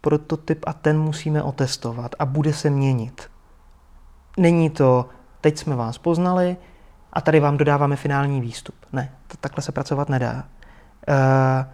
prototyp 0.00 0.64
a 0.66 0.72
ten 0.72 1.00
musíme 1.00 1.42
otestovat 1.42 2.14
a 2.18 2.24
bude 2.24 2.52
se 2.52 2.70
měnit. 2.70 3.30
Není 4.36 4.70
to, 4.70 5.08
teď 5.40 5.58
jsme 5.58 5.76
vás 5.76 5.98
poznali 5.98 6.56
a 7.12 7.20
tady 7.20 7.40
vám 7.40 7.56
dodáváme 7.56 7.96
finální 7.96 8.40
výstup. 8.40 8.74
Ne, 8.92 9.12
to 9.26 9.36
takhle 9.36 9.62
se 9.62 9.72
pracovat 9.72 10.08
nedá. 10.08 10.44
E, 11.08 11.66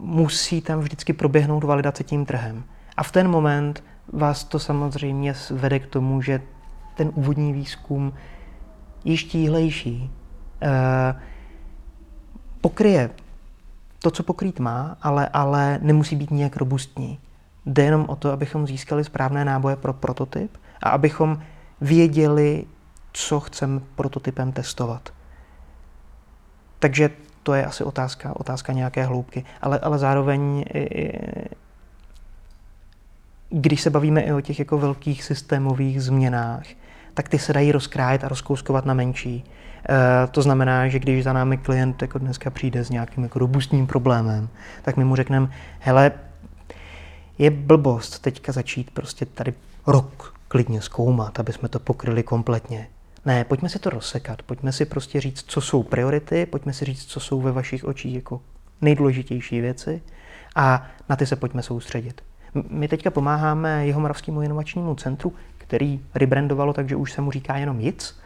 musí 0.00 0.60
tam 0.60 0.80
vždycky 0.80 1.12
proběhnout 1.12 1.64
validace 1.64 2.04
tím 2.04 2.26
trhem. 2.26 2.64
A 2.96 3.02
v 3.02 3.12
ten 3.12 3.28
moment 3.28 3.84
vás 4.12 4.44
to 4.44 4.58
samozřejmě 4.58 5.34
vede 5.50 5.78
k 5.78 5.86
tomu, 5.86 6.22
že 6.22 6.40
ten 6.94 7.10
úvodní 7.14 7.52
výzkum 7.52 8.12
je 9.04 9.16
štíhlejší. 9.16 10.10
E, 10.62 11.14
pokryje 12.60 13.10
to, 13.98 14.10
co 14.10 14.22
pokrýt 14.22 14.60
má, 14.60 14.96
ale, 15.02 15.28
ale 15.32 15.78
nemusí 15.82 16.16
být 16.16 16.30
nějak 16.30 16.56
robustní. 16.56 17.18
Jde 17.66 17.82
jenom 17.84 18.04
o 18.08 18.16
to, 18.16 18.32
abychom 18.32 18.66
získali 18.66 19.04
správné 19.04 19.44
náboje 19.44 19.76
pro 19.76 19.92
prototyp 19.92 20.58
a 20.82 20.90
abychom 20.90 21.42
věděli, 21.80 22.64
co 23.12 23.40
chceme 23.40 23.80
prototypem 23.94 24.52
testovat. 24.52 25.12
Takže 26.78 27.10
to 27.42 27.54
je 27.54 27.66
asi 27.66 27.84
otázka, 27.84 28.36
otázka 28.36 28.72
nějaké 28.72 29.04
hloubky. 29.04 29.44
Ale, 29.62 29.78
ale 29.78 29.98
zároveň, 29.98 30.64
když 33.52 33.80
se 33.80 33.90
bavíme 33.90 34.20
i 34.20 34.32
o 34.32 34.40
těch 34.40 34.58
jako 34.58 34.78
velkých 34.78 35.24
systémových 35.24 36.02
změnách, 36.02 36.62
tak 37.14 37.28
ty 37.28 37.38
se 37.38 37.52
dají 37.52 37.72
rozkrájet 37.72 38.24
a 38.24 38.28
rozkouskovat 38.28 38.84
na 38.84 38.94
menší. 38.94 39.44
E, 39.88 40.26
to 40.26 40.42
znamená, 40.42 40.88
že 40.88 40.98
když 40.98 41.24
za 41.24 41.32
námi 41.32 41.56
klient 41.56 42.02
jako 42.02 42.18
dneska 42.18 42.50
přijde 42.50 42.84
s 42.84 42.90
nějakým 42.90 43.22
jako 43.22 43.38
robustním 43.38 43.86
problémem, 43.86 44.48
tak 44.82 44.96
my 44.96 45.04
mu 45.04 45.16
řekneme, 45.16 45.48
hele, 45.78 46.12
je 47.38 47.50
blbost 47.50 48.18
teďka 48.18 48.52
začít 48.52 48.90
prostě 48.90 49.26
tady 49.26 49.54
rok 49.86 50.34
klidně 50.48 50.80
zkoumat, 50.80 51.40
aby 51.40 51.52
jsme 51.52 51.68
to 51.68 51.78
pokryli 51.78 52.22
kompletně. 52.22 52.88
Ne, 53.24 53.44
pojďme 53.44 53.68
si 53.68 53.78
to 53.78 53.90
rozsekat, 53.90 54.42
pojďme 54.42 54.72
si 54.72 54.84
prostě 54.84 55.20
říct, 55.20 55.44
co 55.46 55.60
jsou 55.60 55.82
priority, 55.82 56.46
pojďme 56.46 56.72
si 56.72 56.84
říct, 56.84 57.04
co 57.04 57.20
jsou 57.20 57.40
ve 57.40 57.52
vašich 57.52 57.84
očích 57.84 58.14
jako 58.14 58.40
nejdůležitější 58.80 59.60
věci 59.60 60.02
a 60.56 60.86
na 61.08 61.16
ty 61.16 61.26
se 61.26 61.36
pojďme 61.36 61.62
soustředit. 61.62 62.20
My 62.68 62.88
teďka 62.88 63.10
pomáháme 63.10 63.86
Jihomoravskému 63.86 64.42
inovačnímu 64.42 64.94
centru, 64.94 65.32
který 65.58 66.00
rebrandovalo, 66.14 66.72
takže 66.72 66.96
už 66.96 67.12
se 67.12 67.20
mu 67.20 67.30
říká 67.30 67.56
jenom 67.56 67.80
JIC 67.80 68.20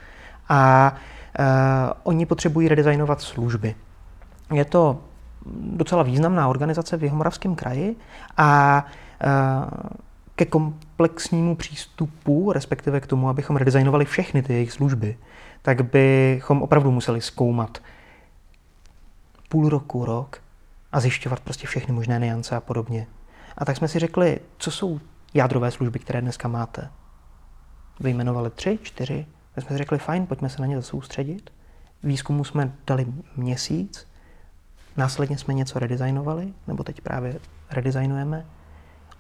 a 0.48 0.92
uh, 1.38 1.44
oni 2.02 2.26
potřebují 2.26 2.68
redesignovat 2.68 3.20
služby. 3.20 3.74
Je 4.54 4.64
to 4.64 5.00
docela 5.60 6.02
významná 6.02 6.48
organizace 6.48 6.96
v 6.96 7.02
Jihomoravském 7.02 7.54
kraji 7.54 7.96
a 8.36 8.84
uh, 9.24 9.90
ke 10.34 10.44
komplexnímu 10.44 11.56
přístupu, 11.56 12.52
respektive 12.52 13.00
k 13.00 13.06
tomu, 13.06 13.28
abychom 13.28 13.56
redesignovali 13.56 14.04
všechny 14.04 14.42
ty 14.42 14.52
jejich 14.52 14.72
služby, 14.72 15.18
tak 15.62 15.82
bychom 15.82 16.62
opravdu 16.62 16.90
museli 16.90 17.20
zkoumat 17.20 17.78
půl 19.48 19.68
roku, 19.68 20.04
rok 20.04 20.40
a 20.92 21.00
zjišťovat 21.00 21.40
prostě 21.40 21.66
všechny 21.66 21.94
možné 21.94 22.18
niance 22.18 22.56
a 22.56 22.60
podobně. 22.60 23.06
A 23.58 23.64
tak 23.64 23.76
jsme 23.76 23.88
si 23.88 23.98
řekli, 23.98 24.40
co 24.58 24.70
jsou 24.70 25.00
jádrové 25.34 25.70
služby, 25.70 25.98
které 25.98 26.20
dneska 26.20 26.48
máte. 26.48 26.90
Vyjmenovali 28.00 28.50
tři, 28.50 28.78
čtyři. 28.82 29.26
Tak 29.54 29.64
jsme 29.64 29.74
si 29.74 29.78
řekli, 29.78 29.98
fajn, 29.98 30.26
pojďme 30.26 30.48
se 30.48 30.60
na 30.60 30.66
ně 30.66 30.82
soustředit. 30.82 31.50
Výzkumu 32.02 32.44
jsme 32.44 32.72
dali 32.86 33.06
měsíc, 33.36 34.08
následně 34.96 35.38
jsme 35.38 35.54
něco 35.54 35.78
redesignovali, 35.78 36.54
nebo 36.66 36.84
teď 36.84 37.00
právě 37.00 37.38
redesignujeme 37.70 38.46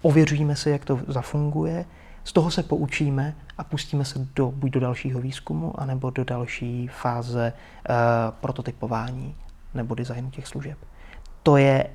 ověříme 0.06 0.56
si, 0.56 0.70
jak 0.70 0.84
to 0.84 1.00
zafunguje, 1.08 1.84
z 2.24 2.32
toho 2.32 2.50
se 2.50 2.62
poučíme 2.62 3.34
a 3.58 3.64
pustíme 3.64 4.04
se 4.04 4.26
do, 4.34 4.50
buď 4.50 4.70
do 4.70 4.80
dalšího 4.80 5.20
výzkumu, 5.20 5.80
anebo 5.80 6.10
do 6.10 6.24
další 6.24 6.88
fáze 6.88 7.52
uh, 7.52 7.94
prototypování 8.40 9.36
nebo 9.74 9.94
designu 9.94 10.30
těch 10.30 10.46
služeb. 10.46 10.78
To 11.42 11.56
je 11.56 11.86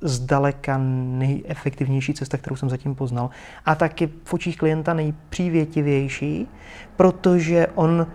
zdaleka 0.00 0.78
nejefektivnější 0.78 2.14
cesta, 2.14 2.36
kterou 2.36 2.56
jsem 2.56 2.70
zatím 2.70 2.94
poznal. 2.94 3.30
A 3.64 3.74
taky 3.74 4.10
v 4.24 4.34
očích 4.34 4.58
klienta 4.58 4.94
nejpřívětivější, 4.94 6.48
protože 6.96 7.66
on, 7.74 8.06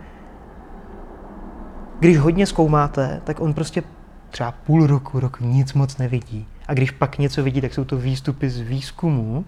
když 1.98 2.18
hodně 2.18 2.46
zkoumáte, 2.46 3.20
tak 3.24 3.40
on 3.40 3.54
prostě 3.54 3.82
třeba 4.30 4.52
půl 4.52 4.86
roku, 4.86 5.20
rok 5.20 5.40
nic 5.40 5.72
moc 5.72 5.96
nevidí. 5.98 6.46
A 6.66 6.74
když 6.74 6.90
pak 6.90 7.18
něco 7.18 7.42
vidí, 7.42 7.60
tak 7.60 7.74
jsou 7.74 7.84
to 7.84 7.96
výstupy 7.96 8.50
z 8.50 8.60
výzkumu, 8.60 9.44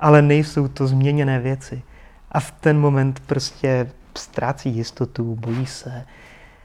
ale 0.00 0.22
nejsou 0.22 0.68
to 0.68 0.86
změněné 0.86 1.40
věci. 1.40 1.82
A 2.32 2.40
v 2.40 2.50
ten 2.50 2.80
moment 2.80 3.20
prostě 3.20 3.90
ztrácí 4.18 4.76
jistotu, 4.76 5.36
bojí 5.40 5.66
se. 5.66 6.04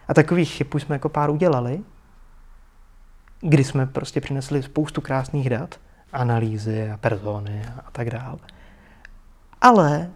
A 0.07 0.13
takových 0.13 0.51
chyb 0.51 0.67
už 0.75 0.83
jsme 0.83 0.95
jako 0.95 1.09
pár 1.09 1.29
udělali, 1.29 1.79
kdy 3.41 3.63
jsme 3.63 3.85
prostě 3.85 4.21
přinesli 4.21 4.63
spoustu 4.63 5.01
krásných 5.01 5.49
dat, 5.49 5.79
analýzy 6.13 6.91
a 6.91 6.97
persony 6.97 7.61
a 7.85 7.91
tak 7.91 8.09
dále. 8.09 8.39
Ale 9.61 10.09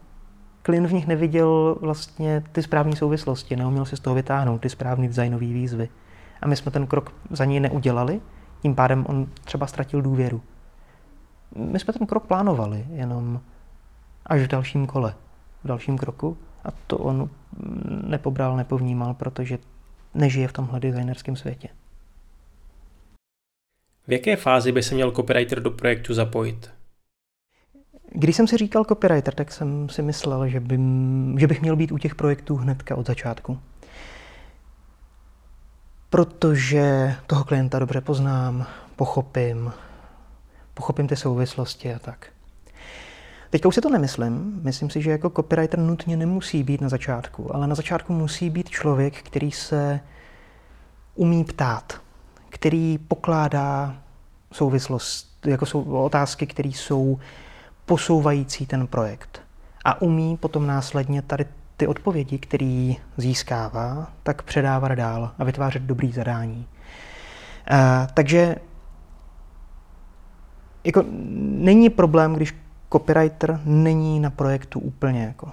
klient 0.61 0.87
v 0.87 0.93
nich 0.93 1.07
neviděl 1.07 1.77
vlastně 1.81 2.43
ty 2.51 2.63
správné 2.63 2.95
souvislosti, 2.95 3.55
neuměl 3.55 3.85
si 3.85 3.97
z 3.97 3.99
toho 3.99 4.15
vytáhnout 4.15 4.61
ty 4.61 4.69
správné 4.69 5.07
designové 5.07 5.45
výzvy. 5.45 5.89
A 6.41 6.47
my 6.47 6.55
jsme 6.55 6.71
ten 6.71 6.87
krok 6.87 7.13
za 7.29 7.45
něj 7.45 7.59
neudělali, 7.59 8.21
tím 8.61 8.75
pádem 8.75 9.05
on 9.09 9.27
třeba 9.43 9.67
ztratil 9.67 10.01
důvěru. 10.01 10.41
My 11.55 11.79
jsme 11.79 11.93
ten 11.93 12.07
krok 12.07 12.27
plánovali, 12.27 12.85
jenom 12.89 13.41
až 14.25 14.41
v 14.41 14.47
dalším 14.47 14.87
kole, 14.87 15.13
v 15.63 15.67
dalším 15.67 15.97
kroku. 15.97 16.37
A 16.63 16.67
to 16.87 16.97
on 16.97 17.29
nepobral, 18.07 18.57
nepovnímal, 18.57 19.13
protože 19.13 19.57
nežije 20.13 20.47
v 20.47 20.53
tomhle 20.53 20.79
designerském 20.79 21.35
světě. 21.35 21.69
V 24.07 24.12
jaké 24.12 24.36
fázi 24.36 24.72
by 24.72 24.83
se 24.83 24.95
měl 24.95 25.12
copywriter 25.12 25.60
do 25.60 25.72
projektu 25.72 26.13
zapojit? 26.13 26.69
Když 28.12 28.36
jsem 28.36 28.48
si 28.48 28.57
říkal 28.57 28.86
copywriter, 28.86 29.33
tak 29.33 29.51
jsem 29.51 29.89
si 29.89 30.01
myslel, 30.01 30.48
že, 30.48 30.60
by, 30.60 30.79
že 31.39 31.48
bych 31.48 31.62
měl 31.62 31.75
být 31.75 31.91
u 31.91 31.98
těch 31.98 32.15
projektů 32.15 32.55
hnedka 32.55 32.95
od 32.95 33.07
začátku. 33.07 33.60
Protože 36.10 37.15
toho 37.27 37.43
klienta 37.43 37.79
dobře 37.79 38.01
poznám, 38.01 38.65
pochopím, 38.95 39.74
pochopím 40.74 41.07
ty 41.07 41.15
souvislosti 41.15 41.93
a 41.93 42.00
tak. 42.00 42.27
Teďka 43.50 43.67
už 43.67 43.75
si 43.75 43.81
to 43.81 43.89
nemyslím. 43.89 44.60
Myslím 44.63 44.89
si, 44.89 45.01
že 45.01 45.12
jako 45.12 45.29
copywriter 45.29 45.79
nutně 45.79 46.17
nemusí 46.17 46.63
být 46.63 46.81
na 46.81 46.89
začátku, 46.89 47.55
ale 47.55 47.67
na 47.67 47.75
začátku 47.75 48.13
musí 48.13 48.50
být 48.50 48.69
člověk, 48.69 49.22
který 49.24 49.51
se 49.51 50.00
umí 51.15 51.43
ptát, 51.43 52.02
který 52.63 52.98
pokládá 52.98 53.96
souvislost, 54.51 55.46
jako 55.46 55.65
jsou 55.65 55.82
otázky, 55.82 56.48
které 56.48 56.70
jsou 56.70 57.20
posouvající 57.86 58.65
ten 58.65 58.88
projekt. 58.88 59.41
A 59.86 60.01
umí 60.01 60.38
potom 60.38 60.67
následně 60.67 61.22
tady 61.22 61.46
ty 61.77 61.88
odpovědi, 61.88 62.38
které 62.38 62.93
získává, 63.17 64.12
tak 64.24 64.41
předávat 64.41 64.91
dál 64.91 65.32
a 65.39 65.43
vytvářet 65.43 65.84
dobrý 65.84 66.12
zadání. 66.12 66.67
Uh, 67.72 67.77
takže 68.13 68.55
jako 70.84 71.03
není 71.39 71.89
problém, 71.89 72.34
když 72.34 72.55
copywriter 72.93 73.60
není 73.65 74.20
na 74.20 74.29
projektu 74.29 74.79
úplně 74.79 75.24
jako 75.24 75.51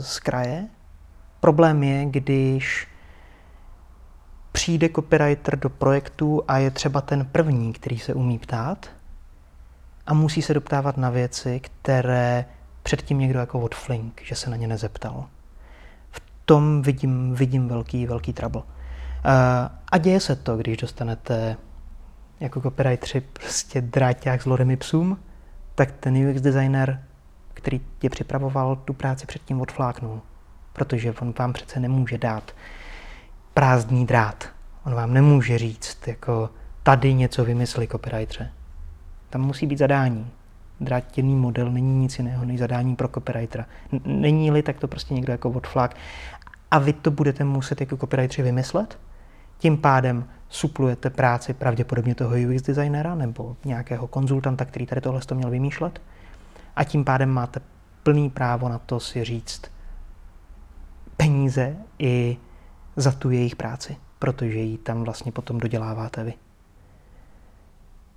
z 0.00 0.18
kraje. 0.18 0.68
Problém 1.40 1.82
je, 1.82 2.04
když 2.04 2.89
přijde 4.52 4.88
copywriter 4.88 5.58
do 5.58 5.70
projektu 5.70 6.42
a 6.48 6.58
je 6.58 6.70
třeba 6.70 7.00
ten 7.00 7.26
první, 7.26 7.72
který 7.72 7.98
se 7.98 8.14
umí 8.14 8.38
ptát 8.38 8.90
a 10.06 10.14
musí 10.14 10.42
se 10.42 10.54
doptávat 10.54 10.96
na 10.96 11.10
věci, 11.10 11.60
které 11.60 12.44
předtím 12.82 13.18
někdo 13.18 13.38
jako 13.38 13.60
odflink, 13.60 14.22
že 14.24 14.34
se 14.34 14.50
na 14.50 14.56
ně 14.56 14.66
nezeptal. 14.66 15.26
V 16.10 16.22
tom 16.44 16.82
vidím, 16.82 17.34
vidím 17.34 17.68
velký, 17.68 18.06
velký 18.06 18.32
trouble. 18.32 18.62
A 19.92 19.98
děje 19.98 20.20
se 20.20 20.36
to, 20.36 20.56
když 20.56 20.76
dostanete 20.76 21.56
jako 22.40 22.60
copywriteri 22.60 23.20
prostě 23.20 23.80
dráťák 23.80 24.42
s 24.42 24.46
loremi 24.46 24.76
psům, 24.76 25.18
tak 25.74 25.92
ten 25.92 26.28
UX 26.28 26.40
designer, 26.40 27.02
který 27.54 27.80
tě 27.98 28.10
připravoval, 28.10 28.76
tu 28.76 28.92
práci 28.92 29.26
předtím 29.26 29.60
odfláknul. 29.60 30.20
Protože 30.72 31.12
on 31.12 31.34
vám 31.38 31.52
přece 31.52 31.80
nemůže 31.80 32.18
dát 32.18 32.52
prázdný 33.54 34.06
drát. 34.06 34.44
On 34.84 34.94
vám 34.94 35.14
nemůže 35.14 35.58
říct, 35.58 36.08
jako 36.08 36.50
tady 36.82 37.14
něco 37.14 37.44
vymyslí 37.44 37.88
copywriteri. 37.88 38.50
Tam 39.30 39.40
musí 39.40 39.66
být 39.66 39.78
zadání. 39.78 40.30
Drátěný 40.80 41.34
model 41.34 41.70
není 41.70 41.98
nic 41.98 42.18
jiného 42.18 42.44
než 42.44 42.58
zadání 42.58 42.96
pro 42.96 43.08
copywritera. 43.08 43.66
Není-li, 44.04 44.62
tak 44.62 44.78
to 44.78 44.88
prostě 44.88 45.14
někdo 45.14 45.32
jako 45.32 45.50
odflák. 45.50 45.96
A 46.70 46.78
vy 46.78 46.92
to 46.92 47.10
budete 47.10 47.44
muset 47.44 47.80
jako 47.80 47.96
copywriteri 47.96 48.42
vymyslet. 48.42 48.98
Tím 49.58 49.78
pádem 49.78 50.24
suplujete 50.48 51.10
práci 51.10 51.54
pravděpodobně 51.54 52.14
toho 52.14 52.34
UX 52.34 52.62
designera 52.62 53.14
nebo 53.14 53.56
nějakého 53.64 54.06
konzultanta, 54.06 54.64
který 54.64 54.86
tady 54.86 55.00
tohle 55.00 55.20
to 55.20 55.34
měl 55.34 55.50
vymýšlet. 55.50 56.02
A 56.76 56.84
tím 56.84 57.04
pádem 57.04 57.30
máte 57.30 57.60
plný 58.02 58.30
právo 58.30 58.68
na 58.68 58.78
to 58.78 59.00
si 59.00 59.24
říct 59.24 59.62
peníze 61.16 61.76
i 61.98 62.36
za 62.96 63.12
tu 63.12 63.30
jejich 63.30 63.56
práci, 63.56 63.96
protože 64.18 64.58
ji 64.58 64.78
tam 64.78 65.04
vlastně 65.04 65.32
potom 65.32 65.58
doděláváte 65.58 66.24
vy. 66.24 66.34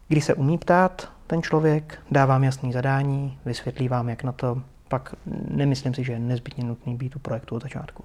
Když 0.07 0.25
se 0.25 0.33
umí 0.33 0.57
ptát 0.57 1.11
ten 1.27 1.41
člověk, 1.41 1.99
dá 2.11 2.25
vám 2.25 2.43
jasný 2.43 2.73
zadání, 2.73 3.37
vysvětlí 3.45 3.87
vám, 3.87 4.09
jak 4.09 4.23
na 4.23 4.31
to, 4.31 4.61
pak 4.87 5.15
nemyslím 5.47 5.93
si, 5.93 6.03
že 6.03 6.11
je 6.11 6.19
nezbytně 6.19 6.63
nutný 6.63 6.95
být 6.95 7.15
u 7.15 7.19
projektu 7.19 7.55
od 7.55 7.63
začátku. 7.63 8.03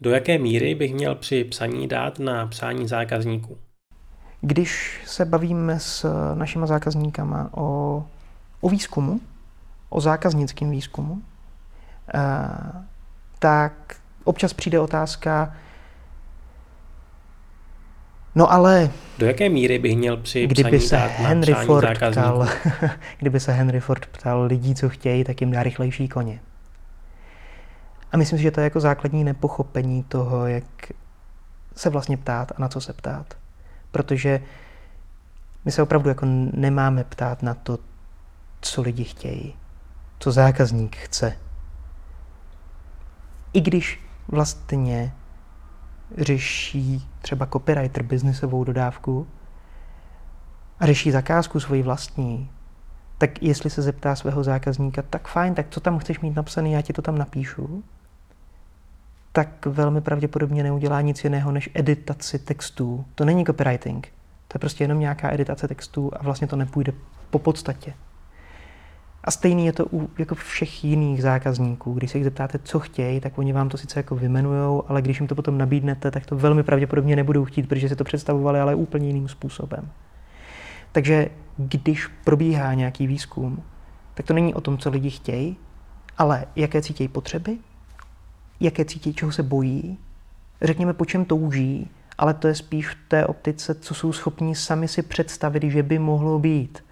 Do 0.00 0.10
jaké 0.10 0.38
míry 0.38 0.74
bych 0.74 0.94
měl 0.94 1.14
při 1.14 1.44
psaní 1.44 1.88
dát 1.88 2.18
na 2.18 2.46
psání 2.46 2.88
zákazníků? 2.88 3.58
Když 4.40 5.02
se 5.06 5.24
bavíme 5.24 5.80
s 5.80 6.06
našimi 6.34 6.66
zákazníkama 6.66 7.50
o, 7.54 8.06
o 8.60 8.68
výzkumu, 8.68 9.20
o 9.88 10.00
zákaznickém 10.00 10.70
výzkumu, 10.70 11.22
eh, 12.14 12.18
tak 13.38 13.99
občas 14.24 14.52
přijde 14.52 14.80
otázka, 14.80 15.54
no 18.34 18.52
ale... 18.52 18.90
Do 19.18 19.26
jaké 19.26 19.48
míry 19.48 19.78
bych 19.78 19.96
měl 19.96 20.16
při 20.16 20.46
kdyby 20.46 20.78
psaní 20.78 20.88
se 20.88 20.96
dát 20.96 21.10
Henry 21.10 21.54
Ford 21.54 21.86
zákazníků? 21.88 22.28
ptal, 22.28 22.48
Kdyby 23.18 23.40
se 23.40 23.52
Henry 23.52 23.80
Ford 23.80 24.06
ptal 24.06 24.42
lidí, 24.42 24.74
co 24.74 24.88
chtějí, 24.88 25.24
tak 25.24 25.40
jim 25.40 25.50
dá 25.50 25.62
rychlejší 25.62 26.08
koně. 26.08 26.40
A 28.12 28.16
myslím 28.16 28.38
si, 28.38 28.42
že 28.42 28.50
to 28.50 28.60
je 28.60 28.64
jako 28.64 28.80
základní 28.80 29.24
nepochopení 29.24 30.02
toho, 30.02 30.46
jak 30.46 30.64
se 31.76 31.90
vlastně 31.90 32.16
ptát 32.16 32.52
a 32.52 32.54
na 32.58 32.68
co 32.68 32.80
se 32.80 32.92
ptát. 32.92 33.34
Protože 33.90 34.40
my 35.64 35.72
se 35.72 35.82
opravdu 35.82 36.08
jako 36.08 36.26
nemáme 36.52 37.04
ptát 37.04 37.42
na 37.42 37.54
to, 37.54 37.78
co 38.60 38.82
lidi 38.82 39.04
chtějí, 39.04 39.54
co 40.18 40.32
zákazník 40.32 40.96
chce. 40.96 41.36
I 43.52 43.60
když 43.60 44.00
vlastně 44.28 45.12
řeší 46.18 47.08
třeba 47.22 47.46
copywriter 47.46 48.02
biznisovou 48.02 48.64
dodávku 48.64 49.26
a 50.80 50.86
řeší 50.86 51.10
zakázku 51.10 51.60
svoji 51.60 51.82
vlastní, 51.82 52.50
tak 53.18 53.42
jestli 53.42 53.70
se 53.70 53.82
zeptá 53.82 54.16
svého 54.16 54.44
zákazníka, 54.44 55.02
tak 55.02 55.28
fajn, 55.28 55.54
tak 55.54 55.66
co 55.70 55.80
tam 55.80 55.98
chceš 55.98 56.20
mít 56.20 56.36
napsaný, 56.36 56.72
já 56.72 56.82
ti 56.82 56.92
to 56.92 57.02
tam 57.02 57.18
napíšu, 57.18 57.84
tak 59.32 59.66
velmi 59.66 60.00
pravděpodobně 60.00 60.62
neudělá 60.62 61.00
nic 61.00 61.24
jiného 61.24 61.52
než 61.52 61.70
editaci 61.74 62.38
textů. 62.38 63.04
To 63.14 63.24
není 63.24 63.44
copywriting. 63.44 64.06
To 64.48 64.56
je 64.56 64.58
prostě 64.58 64.84
jenom 64.84 65.00
nějaká 65.00 65.32
editace 65.32 65.68
textů 65.68 66.10
a 66.14 66.22
vlastně 66.22 66.46
to 66.46 66.56
nepůjde 66.56 66.92
po 67.30 67.38
podstatě. 67.38 67.94
A 69.24 69.30
stejný 69.30 69.66
je 69.66 69.72
to 69.72 69.86
u 69.92 70.10
jako 70.18 70.34
všech 70.34 70.84
jiných 70.84 71.22
zákazníků. 71.22 71.92
Když 71.92 72.10
se 72.10 72.18
jich 72.18 72.24
zeptáte, 72.24 72.58
co 72.58 72.80
chtějí, 72.80 73.20
tak 73.20 73.38
oni 73.38 73.52
vám 73.52 73.68
to 73.68 73.76
sice 73.76 73.98
jako 73.98 74.16
vymenujou, 74.16 74.84
ale 74.88 75.02
když 75.02 75.20
jim 75.20 75.28
to 75.28 75.34
potom 75.34 75.58
nabídnete, 75.58 76.10
tak 76.10 76.26
to 76.26 76.36
velmi 76.36 76.62
pravděpodobně 76.62 77.16
nebudou 77.16 77.44
chtít, 77.44 77.68
protože 77.68 77.88
si 77.88 77.96
to 77.96 78.04
představovali, 78.04 78.60
ale 78.60 78.74
úplně 78.74 79.06
jiným 79.06 79.28
způsobem. 79.28 79.88
Takže 80.92 81.30
když 81.56 82.06
probíhá 82.24 82.74
nějaký 82.74 83.06
výzkum, 83.06 83.62
tak 84.14 84.26
to 84.26 84.34
není 84.34 84.54
o 84.54 84.60
tom, 84.60 84.78
co 84.78 84.90
lidi 84.90 85.10
chtějí, 85.10 85.56
ale 86.18 86.46
jaké 86.56 86.82
cítějí 86.82 87.08
potřeby, 87.08 87.58
jaké 88.60 88.84
cítí, 88.84 89.14
čeho 89.14 89.32
se 89.32 89.42
bojí, 89.42 89.98
řekněme, 90.62 90.92
po 90.92 91.04
čem 91.04 91.24
touží, 91.24 91.90
ale 92.18 92.34
to 92.34 92.48
je 92.48 92.54
spíš 92.54 92.88
v 92.88 92.96
té 93.08 93.26
optice, 93.26 93.74
co 93.74 93.94
jsou 93.94 94.12
schopní 94.12 94.54
sami 94.54 94.88
si 94.88 95.02
představit, 95.02 95.62
že 95.62 95.82
by 95.82 95.98
mohlo 95.98 96.38
být. 96.38 96.84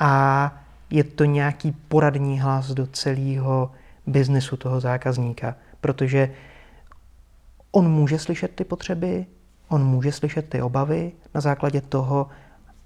A 0.00 0.52
je 0.90 1.04
to 1.04 1.24
nějaký 1.24 1.72
poradní 1.88 2.40
hlas 2.40 2.70
do 2.70 2.86
celého 2.86 3.70
biznesu 4.06 4.56
toho 4.56 4.80
zákazníka, 4.80 5.56
protože 5.80 6.30
on 7.70 7.90
může 7.90 8.18
slyšet 8.18 8.54
ty 8.54 8.64
potřeby, 8.64 9.26
on 9.68 9.84
může 9.84 10.12
slyšet 10.12 10.48
ty 10.48 10.62
obavy, 10.62 11.12
na 11.34 11.40
základě 11.40 11.80
toho 11.80 12.28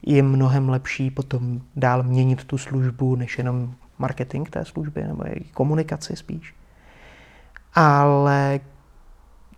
je 0.06 0.22
mnohem 0.22 0.68
lepší 0.68 1.10
potom 1.10 1.60
dál 1.76 2.02
měnit 2.02 2.44
tu 2.44 2.58
službu, 2.58 3.16
než 3.16 3.38
jenom 3.38 3.74
marketing 3.98 4.48
té 4.48 4.64
služby, 4.64 5.02
nebo 5.02 5.24
komunikaci 5.54 6.16
spíš. 6.16 6.54
Ale 7.74 8.60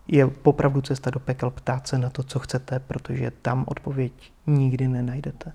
je 0.08 0.26
popravdu 0.26 0.80
cesta 0.80 1.10
do 1.10 1.20
pekel 1.20 1.50
ptát 1.50 1.88
se 1.88 1.98
na 1.98 2.10
to, 2.10 2.22
co 2.22 2.38
chcete, 2.38 2.78
protože 2.78 3.30
tam 3.30 3.64
odpověď 3.66 4.32
nikdy 4.46 4.88
nenajdete. 4.88 5.52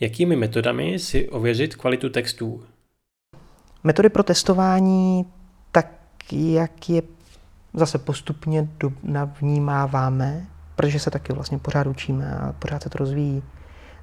Jakými 0.00 0.36
metodami 0.36 0.98
si 0.98 1.28
ověřit 1.28 1.76
kvalitu 1.76 2.08
textů? 2.08 2.62
Metody 3.84 4.08
pro 4.08 4.22
testování, 4.22 5.26
tak 5.72 5.86
jak 6.32 6.88
je 6.88 7.02
zase 7.74 7.98
postupně 7.98 8.68
do, 8.80 8.92
navnímáváme, 9.02 10.46
protože 10.76 10.98
se 10.98 11.10
taky 11.10 11.32
vlastně 11.32 11.58
pořád 11.58 11.86
učíme 11.86 12.38
a 12.38 12.52
pořád 12.52 12.82
se 12.82 12.90
to 12.90 12.98
rozvíjí, 12.98 13.42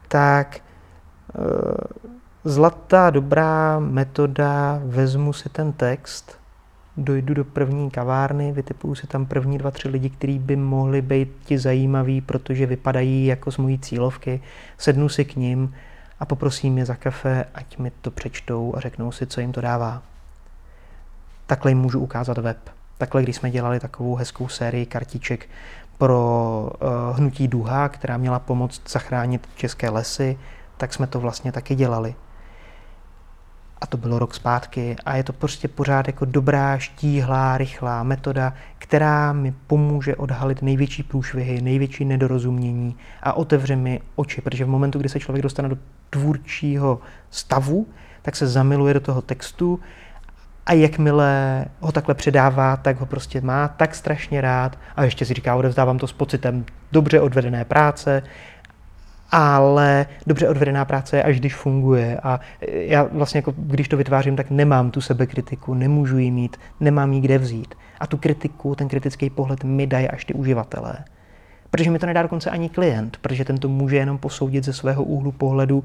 tak 0.08 0.58
e, 0.58 0.62
zlatá, 2.44 3.10
dobrá 3.10 3.80
metoda, 3.80 4.82
vezmu 4.86 5.34
si 5.34 5.50
ten 5.50 5.74
text 5.74 6.40
dojdu 6.98 7.34
do 7.34 7.46
první 7.46 7.92
kavárny, 7.92 8.52
vytipuju 8.52 8.96
si 8.96 9.08
tam 9.08 9.26
první 9.26 9.58
dva, 9.58 9.72
tři 9.72 9.90
lidi, 9.90 10.10
kteří 10.10 10.40
by 10.40 10.56
mohli 10.56 11.02
být 11.02 11.32
ti 11.46 11.58
zajímaví, 11.58 12.22
protože 12.22 12.66
vypadají 12.66 13.26
jako 13.26 13.52
z 13.52 13.58
mojí 13.58 13.80
cílovky, 13.80 14.42
sednu 14.78 15.10
si 15.10 15.26
k 15.26 15.36
ním 15.36 15.76
a 16.20 16.26
poprosím 16.26 16.78
je 16.78 16.86
za 16.86 16.96
kafe, 16.96 17.46
ať 17.54 17.78
mi 17.78 17.92
to 18.02 18.12
přečtou 18.12 18.74
a 18.78 18.80
řeknou 18.80 19.12
si, 19.12 19.28
co 19.28 19.42
jim 19.42 19.52
to 19.52 19.62
dává. 19.62 20.02
Takhle 21.48 21.72
jim 21.72 21.78
můžu 21.78 22.00
ukázat 22.00 22.38
web. 22.38 22.58
Takhle, 22.98 23.24
když 23.24 23.36
jsme 23.36 23.52
dělali 23.52 23.80
takovou 23.80 24.16
hezkou 24.16 24.48
sérii 24.48 24.86
kartiček 24.86 25.50
pro 25.98 26.70
uh, 26.82 27.18
hnutí 27.18 27.48
Duha, 27.48 27.90
která 27.90 28.18
měla 28.18 28.40
pomoct 28.40 28.90
zachránit 28.90 29.50
české 29.56 29.90
lesy, 29.90 30.38
tak 30.78 30.94
jsme 30.94 31.08
to 31.08 31.20
vlastně 31.20 31.52
taky 31.52 31.76
dělali. 31.76 32.16
A 33.82 33.88
to 33.88 33.98
bylo 33.98 34.20
rok 34.20 34.34
zpátky. 34.34 34.96
A 35.06 35.16
je 35.16 35.24
to 35.24 35.34
prostě 35.34 35.68
pořád 35.68 36.08
jako 36.08 36.26
dobrá, 36.26 36.78
štíhlá, 36.78 37.58
rychlá 37.58 38.04
metoda, 38.04 38.54
která 38.78 39.34
mi 39.34 39.54
pomůže 39.68 40.16
odhalit 40.16 40.62
největší 40.62 41.04
průšvihy, 41.04 41.62
největší 41.62 42.06
nedorozumění 42.06 42.96
a 43.24 43.34
otevře 43.34 43.76
mi 43.76 44.02
oči, 44.16 44.42
protože 44.42 44.66
v 44.66 44.70
momentu, 44.70 45.00
kdy 45.00 45.10
se 45.10 45.20
člověk 45.20 45.44
dostane 45.44 45.70
do 45.70 45.78
tvůrčího 46.10 47.00
stavu, 47.30 47.88
tak 48.22 48.36
se 48.36 48.48
zamiluje 48.48 48.94
do 48.94 49.00
toho 49.00 49.22
textu 49.22 49.80
a 50.66 50.74
jakmile 50.74 51.66
ho 51.80 51.92
takhle 51.92 52.16
předává, 52.16 52.78
tak 52.78 53.00
ho 53.00 53.06
prostě 53.06 53.42
má 53.42 53.68
tak 53.68 53.96
strašně 53.96 54.42
rád 54.42 54.80
a 54.96 55.04
ještě 55.04 55.26
si 55.26 55.34
říká, 55.34 55.56
odevzdávám 55.56 55.98
to 55.98 56.08
s 56.08 56.14
pocitem 56.14 56.66
dobře 56.92 57.22
odvedené 57.22 57.66
práce, 57.66 58.24
ale 59.32 60.06
dobře 60.28 60.50
odvedená 60.50 60.86
práce 60.86 61.18
je, 61.18 61.24
až 61.24 61.40
když 61.40 61.56
funguje. 61.56 62.20
A 62.24 62.40
já 62.68 63.04
vlastně, 63.04 63.38
jako, 63.38 63.54
když 63.58 63.88
to 63.88 63.98
vytvářím, 63.98 64.36
tak 64.36 64.50
nemám 64.50 64.92
tu 64.92 65.02
sebekritiku, 65.02 65.74
nemůžu 65.74 66.18
ji 66.18 66.32
mít, 66.32 66.58
nemám 66.80 67.14
ji 67.14 67.22
kde 67.22 67.38
vzít. 67.38 67.76
A 68.00 68.08
tu 68.08 68.18
kritiku, 68.18 68.76
ten 68.76 68.88
kritický 68.88 69.30
pohled 69.30 69.64
mi 69.64 69.88
dají 69.88 70.10
až 70.10 70.26
ty 70.26 70.34
uživatelé. 70.34 70.98
Protože 71.70 71.92
mi 71.92 72.00
to 72.00 72.06
nedá 72.06 72.22
dokonce 72.22 72.50
ani 72.50 72.70
klient, 72.70 73.18
protože 73.22 73.46
ten 73.46 73.58
to 73.58 73.70
může 73.70 73.96
jenom 73.96 74.18
posoudit 74.18 74.64
ze 74.64 74.74
svého 74.74 75.04
úhlu 75.04 75.32
pohledu, 75.32 75.84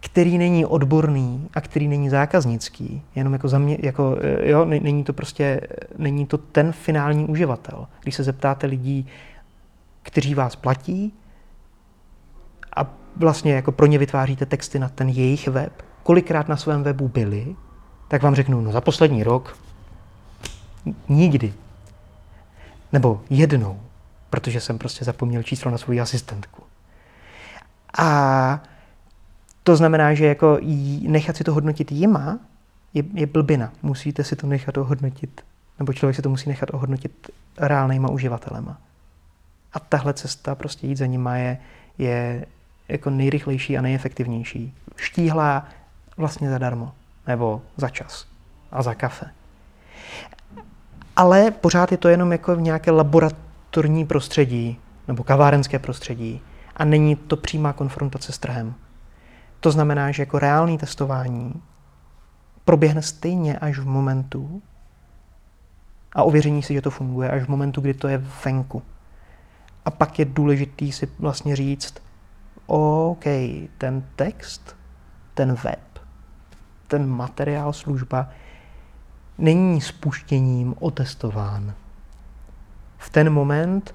který 0.00 0.38
není 0.38 0.66
odborný 0.66 1.48
a 1.54 1.60
který 1.60 1.88
není 1.88 2.08
zákaznický, 2.08 3.02
jenom 3.14 3.32
jako, 3.32 3.48
za 3.48 3.58
mě, 3.58 3.78
jako 3.82 4.16
jo, 4.42 4.64
není 4.64 5.04
to 5.04 5.12
prostě, 5.12 5.60
není 5.98 6.26
to 6.26 6.38
ten 6.38 6.72
finální 6.72 7.24
uživatel. 7.24 7.86
Když 8.02 8.14
se 8.14 8.22
zeptáte 8.22 8.66
lidí, 8.66 9.06
kteří 10.02 10.34
vás 10.34 10.56
platí, 10.56 11.12
a 12.76 12.86
vlastně 13.16 13.52
jako 13.52 13.72
pro 13.72 13.86
ně 13.86 13.98
vytváříte 13.98 14.46
texty 14.46 14.78
na 14.78 14.88
ten 14.88 15.08
jejich 15.08 15.48
web, 15.48 15.82
kolikrát 16.02 16.48
na 16.48 16.56
svém 16.56 16.82
webu 16.82 17.08
byli, 17.08 17.56
tak 18.08 18.22
vám 18.22 18.34
řeknu, 18.34 18.60
no 18.60 18.72
za 18.72 18.80
poslední 18.80 19.22
rok 19.22 19.58
nikdy. 21.08 21.54
Nebo 22.92 23.22
jednou, 23.30 23.80
protože 24.30 24.60
jsem 24.60 24.78
prostě 24.78 25.04
zapomněl 25.04 25.42
číslo 25.42 25.70
na 25.70 25.78
svou 25.78 26.00
asistentku. 26.00 26.62
A 27.98 28.62
to 29.62 29.76
znamená, 29.76 30.14
že 30.14 30.26
jako 30.26 30.58
nechat 31.00 31.36
si 31.36 31.44
to 31.44 31.54
hodnotit 31.54 31.92
jima 31.92 32.38
je, 32.94 33.02
je 33.14 33.26
blbina. 33.26 33.72
Musíte 33.82 34.24
si 34.24 34.36
to 34.36 34.46
nechat 34.46 34.76
ohodnotit, 34.76 35.40
nebo 35.78 35.92
člověk 35.92 36.16
si 36.16 36.22
to 36.22 36.28
musí 36.28 36.48
nechat 36.48 36.70
ohodnotit 36.72 37.30
reálnýma 37.58 38.10
uživatelema. 38.10 38.80
A 39.72 39.80
tahle 39.80 40.14
cesta, 40.14 40.54
prostě 40.54 40.86
jít 40.86 40.96
za 40.96 41.06
nima 41.06 41.36
je, 41.36 41.58
je 41.98 42.46
jako 42.88 43.10
nejrychlejší 43.10 43.78
a 43.78 43.82
nejefektivnější. 43.82 44.74
Štíhlá 44.96 45.68
vlastně 46.16 46.50
zadarmo, 46.50 46.92
nebo 47.26 47.62
za 47.76 47.88
čas 47.88 48.26
a 48.70 48.82
za 48.82 48.94
kafe. 48.94 49.26
Ale 51.16 51.50
pořád 51.50 51.92
je 51.92 51.98
to 51.98 52.08
jenom 52.08 52.32
jako 52.32 52.56
v 52.56 52.60
nějaké 52.60 52.90
laboratorní 52.90 54.06
prostředí 54.06 54.78
nebo 55.08 55.24
kavárenské 55.24 55.78
prostředí 55.78 56.40
a 56.76 56.84
není 56.84 57.16
to 57.16 57.36
přímá 57.36 57.72
konfrontace 57.72 58.32
s 58.32 58.38
trhem. 58.38 58.74
To 59.60 59.70
znamená, 59.70 60.10
že 60.10 60.22
jako 60.22 60.38
reálný 60.38 60.78
testování 60.78 61.62
proběhne 62.64 63.02
stejně 63.02 63.58
až 63.58 63.78
v 63.78 63.86
momentu 63.86 64.62
a 66.12 66.22
ověření 66.22 66.62
si, 66.62 66.74
že 66.74 66.82
to 66.82 66.90
funguje, 66.90 67.30
až 67.30 67.42
v 67.42 67.48
momentu, 67.48 67.80
kdy 67.80 67.94
to 67.94 68.08
je 68.08 68.24
venku. 68.44 68.82
A 69.84 69.90
pak 69.90 70.18
je 70.18 70.24
důležitý 70.24 70.92
si 70.92 71.08
vlastně 71.18 71.56
říct, 71.56 71.94
OK, 72.66 73.24
ten 73.78 74.04
text, 74.16 74.76
ten 75.34 75.54
web, 75.54 75.98
ten 76.86 77.08
materiál, 77.08 77.72
služba 77.72 78.28
není 79.38 79.80
spuštěním 79.80 80.74
otestován. 80.80 81.74
V 82.98 83.10
ten 83.10 83.30
moment 83.30 83.94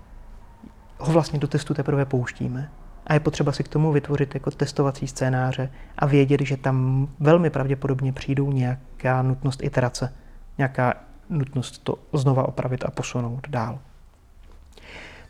ho 0.97 1.13
vlastně 1.13 1.39
do 1.39 1.47
testu 1.47 1.73
teprve 1.73 2.05
pouštíme. 2.05 2.71
A 3.07 3.13
je 3.13 3.19
potřeba 3.19 3.51
si 3.51 3.63
k 3.63 3.67
tomu 3.67 3.91
vytvořit 3.91 4.33
jako 4.33 4.51
testovací 4.51 5.07
scénáře 5.07 5.69
a 5.97 6.05
vědět, 6.05 6.41
že 6.41 6.57
tam 6.57 7.07
velmi 7.19 7.49
pravděpodobně 7.49 8.13
přijdou 8.13 8.51
nějaká 8.51 9.21
nutnost 9.21 9.63
iterace, 9.63 10.13
nějaká 10.57 10.93
nutnost 11.29 11.83
to 11.83 11.99
znova 12.13 12.47
opravit 12.47 12.85
a 12.85 12.91
posunout 12.91 13.47
dál. 13.49 13.79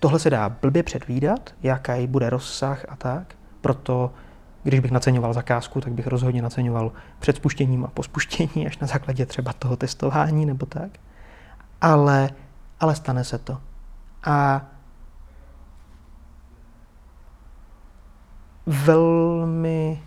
Tohle 0.01 0.19
se 0.19 0.29
dá 0.29 0.49
blbě 0.49 0.83
předvídat, 0.83 1.53
jaký 1.63 2.07
bude 2.07 2.29
rozsah 2.29 2.85
a 2.89 2.95
tak. 2.95 3.35
Proto, 3.61 4.13
když 4.63 4.79
bych 4.79 4.91
naceňoval 4.91 5.33
zakázku, 5.33 5.81
tak 5.81 5.93
bych 5.93 6.07
rozhodně 6.07 6.41
naceňoval 6.41 6.91
před 7.19 7.35
spuštěním 7.35 7.85
a 7.85 7.87
po 7.87 8.03
spuštění, 8.03 8.67
až 8.67 8.77
na 8.77 8.87
základě 8.87 9.25
třeba 9.25 9.53
toho 9.53 9.77
testování 9.77 10.45
nebo 10.45 10.65
tak. 10.65 10.91
Ale, 11.81 12.29
ale 12.79 12.95
stane 12.95 13.23
se 13.23 13.37
to. 13.37 13.61
A 14.23 14.65
velmi, 18.65 20.03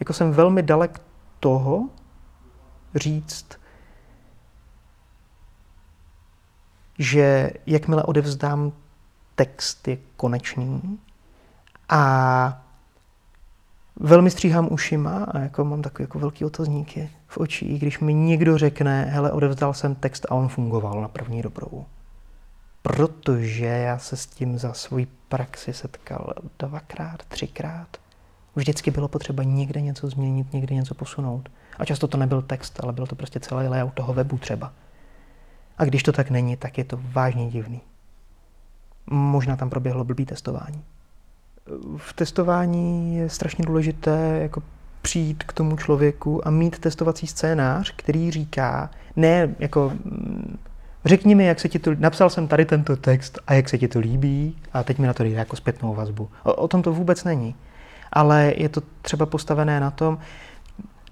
jako 0.00 0.12
jsem 0.12 0.32
velmi 0.32 0.62
dalek 0.62 1.00
toho 1.40 1.88
říct, 2.94 3.48
že 6.98 7.50
jakmile 7.66 8.02
odevzdám 8.02 8.72
text 9.38 9.88
je 9.88 9.98
konečný 10.16 10.98
a 11.88 12.62
velmi 13.96 14.30
stříhám 14.30 14.72
ušima 14.72 15.24
a 15.24 15.38
jako 15.38 15.64
mám 15.64 15.82
takový 15.82 16.04
jako 16.04 16.18
velký 16.18 16.44
otazníky 16.44 17.10
v 17.26 17.38
očích, 17.38 17.80
když 17.80 17.98
mi 17.98 18.14
někdo 18.14 18.58
řekne, 18.58 19.04
hele, 19.04 19.32
odevzdal 19.32 19.74
jsem 19.74 19.94
text 19.94 20.26
a 20.28 20.34
on 20.34 20.48
fungoval 20.48 21.00
na 21.00 21.08
první 21.08 21.42
dobrou. 21.42 21.84
Protože 22.82 23.66
já 23.66 23.98
se 23.98 24.16
s 24.16 24.26
tím 24.26 24.58
za 24.58 24.72
svůj 24.72 25.06
praxi 25.28 25.72
setkal 25.72 26.34
dvakrát, 26.58 27.24
třikrát. 27.28 27.96
Vždycky 28.56 28.90
bylo 28.90 29.08
potřeba 29.08 29.42
někde 29.42 29.80
něco 29.80 30.08
změnit, 30.08 30.52
někde 30.52 30.74
něco 30.74 30.94
posunout. 30.94 31.48
A 31.78 31.84
často 31.84 32.08
to 32.08 32.18
nebyl 32.18 32.42
text, 32.42 32.80
ale 32.82 32.92
byl 32.92 33.06
to 33.06 33.14
prostě 33.14 33.40
celý 33.40 33.68
layout 33.68 33.94
toho 33.94 34.14
webu 34.14 34.38
třeba. 34.38 34.72
A 35.78 35.84
když 35.84 36.02
to 36.02 36.12
tak 36.12 36.30
není, 36.30 36.56
tak 36.56 36.78
je 36.78 36.84
to 36.84 37.00
vážně 37.02 37.50
divný. 37.50 37.80
Možná 39.10 39.56
tam 39.56 39.70
proběhlo 39.70 40.04
blbý 40.04 40.26
testování. 40.26 40.82
V 41.96 42.12
testování 42.12 43.16
je 43.16 43.28
strašně 43.28 43.64
důležité 43.64 44.38
jako 44.42 44.62
přijít 45.02 45.44
k 45.44 45.52
tomu 45.52 45.76
člověku 45.76 46.46
a 46.46 46.50
mít 46.50 46.78
testovací 46.78 47.26
scénář, 47.26 47.92
který 47.96 48.30
říká, 48.30 48.90
ne 49.16 49.54
jako 49.58 49.92
mm, 50.04 50.58
řekni 51.04 51.34
mi, 51.34 51.44
jak 51.44 51.60
se 51.60 51.68
ti 51.68 51.78
to, 51.78 51.90
napsal 51.98 52.30
jsem 52.30 52.48
tady 52.48 52.64
tento 52.64 52.96
text 52.96 53.38
a 53.46 53.54
jak 53.54 53.68
se 53.68 53.78
ti 53.78 53.88
to 53.88 53.98
líbí 53.98 54.56
a 54.72 54.82
teď 54.82 54.98
mi 54.98 55.06
na 55.06 55.14
to 55.14 55.24
jde 55.24 55.30
jako 55.30 55.56
zpětnou 55.56 55.94
vazbu. 55.94 56.28
O, 56.42 56.54
o 56.54 56.68
tom 56.68 56.82
to 56.82 56.92
vůbec 56.92 57.24
není. 57.24 57.54
Ale 58.12 58.52
je 58.56 58.68
to 58.68 58.82
třeba 59.02 59.26
postavené 59.26 59.80
na 59.80 59.90
tom, 59.90 60.18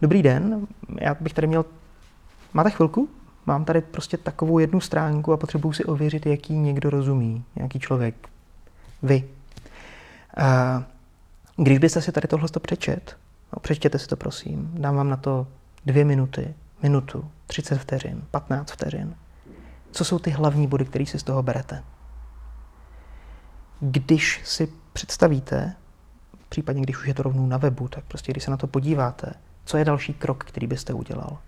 dobrý 0.03 0.23
den, 0.23 0.67
já 1.01 1.17
bych 1.21 1.33
tady 1.33 1.47
měl, 1.47 1.65
máte 2.55 2.71
chvilku? 2.71 3.09
Mám 3.47 3.65
tady 3.65 3.81
prostě 3.81 4.17
takovou 4.17 4.59
jednu 4.59 4.81
stránku 4.81 5.33
a 5.33 5.37
potřebuji 5.37 5.73
si 5.73 5.85
ověřit, 5.85 6.27
jaký 6.27 6.55
někdo 6.55 6.91
rozumí, 6.91 7.45
nějaký 7.57 7.81
člověk. 7.81 8.29
Vy. 9.03 9.25
A 10.37 10.83
když 11.57 11.79
byste 11.79 12.03
si 12.03 12.13
tady 12.13 12.29
tohle 12.29 12.49
přečet, 12.61 13.17
no, 13.53 13.61
přečtěte 13.61 13.99
si 13.99 14.07
to 14.07 14.17
prosím, 14.17 14.71
dám 14.75 14.97
vám 14.97 15.09
na 15.09 15.17
to 15.17 15.47
dvě 15.87 16.05
minuty, 16.05 16.55
minutu, 16.83 17.31
30 17.47 17.79
vteřin, 17.79 18.23
15 18.31 18.73
vteřin. 18.73 19.17
Co 19.91 20.05
jsou 20.05 20.19
ty 20.19 20.31
hlavní 20.31 20.67
body, 20.67 20.85
které 20.85 21.07
si 21.07 21.19
z 21.19 21.23
toho 21.23 21.43
berete? 21.43 21.83
Když 23.81 24.41
si 24.45 24.69
představíte, 24.93 25.75
případně 26.49 26.83
když 26.83 26.99
už 26.99 27.07
je 27.07 27.15
to 27.15 27.23
rovnou 27.23 27.47
na 27.47 27.57
webu, 27.57 27.89
tak 27.89 28.05
prostě 28.05 28.33
když 28.33 28.45
se 28.45 28.51
na 28.51 28.57
to 28.57 28.67
podíváte, 28.67 29.33
co 29.65 29.77
je 29.77 29.85
další 29.85 30.15
krok, 30.15 30.45
který 30.45 30.67
byste 30.67 30.93
udělal? 30.93 31.39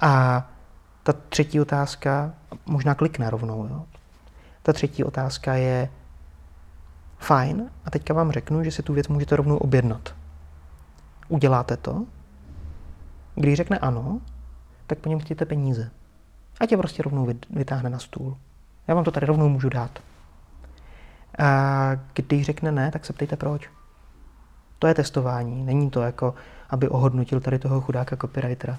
A 0.00 0.50
ta 1.08 1.14
třetí 1.28 1.60
otázka, 1.60 2.32
možná 2.66 2.94
klikne 2.94 3.30
rovnou, 3.30 3.66
jo? 3.66 3.84
Ta 4.62 4.72
třetí 4.72 5.04
otázka 5.04 5.54
je, 5.54 5.88
fajn, 7.18 7.70
a 7.84 7.90
teďka 7.90 8.14
vám 8.14 8.32
řeknu, 8.32 8.64
že 8.64 8.70
si 8.70 8.82
tu 8.82 8.92
věc 8.92 9.08
můžete 9.08 9.36
rovnou 9.36 9.56
objednat. 9.56 10.14
Uděláte 11.28 11.76
to? 11.76 12.06
Když 13.34 13.56
řekne 13.56 13.78
ano, 13.78 14.20
tak 14.86 14.98
po 14.98 15.08
něm 15.08 15.18
chtějte 15.18 15.44
peníze. 15.44 15.90
Ať 16.60 16.70
je 16.70 16.78
prostě 16.78 17.02
rovnou 17.02 17.28
vytáhne 17.50 17.90
na 17.90 17.98
stůl. 17.98 18.36
Já 18.88 18.94
vám 18.94 19.04
to 19.04 19.10
tady 19.10 19.26
rovnou 19.26 19.48
můžu 19.48 19.68
dát. 19.68 19.98
A 21.38 21.90
když 22.14 22.46
řekne 22.46 22.72
ne, 22.72 22.90
tak 22.90 23.06
se 23.06 23.12
ptejte 23.12 23.36
proč. 23.36 23.70
To 24.78 24.86
je 24.86 24.94
testování, 24.94 25.62
není 25.62 25.90
to 25.90 26.00
jako, 26.00 26.34
aby 26.70 26.88
ohodnotil 26.88 27.40
tady 27.40 27.58
toho 27.58 27.80
chudáka 27.80 28.16
copywritera. 28.16 28.78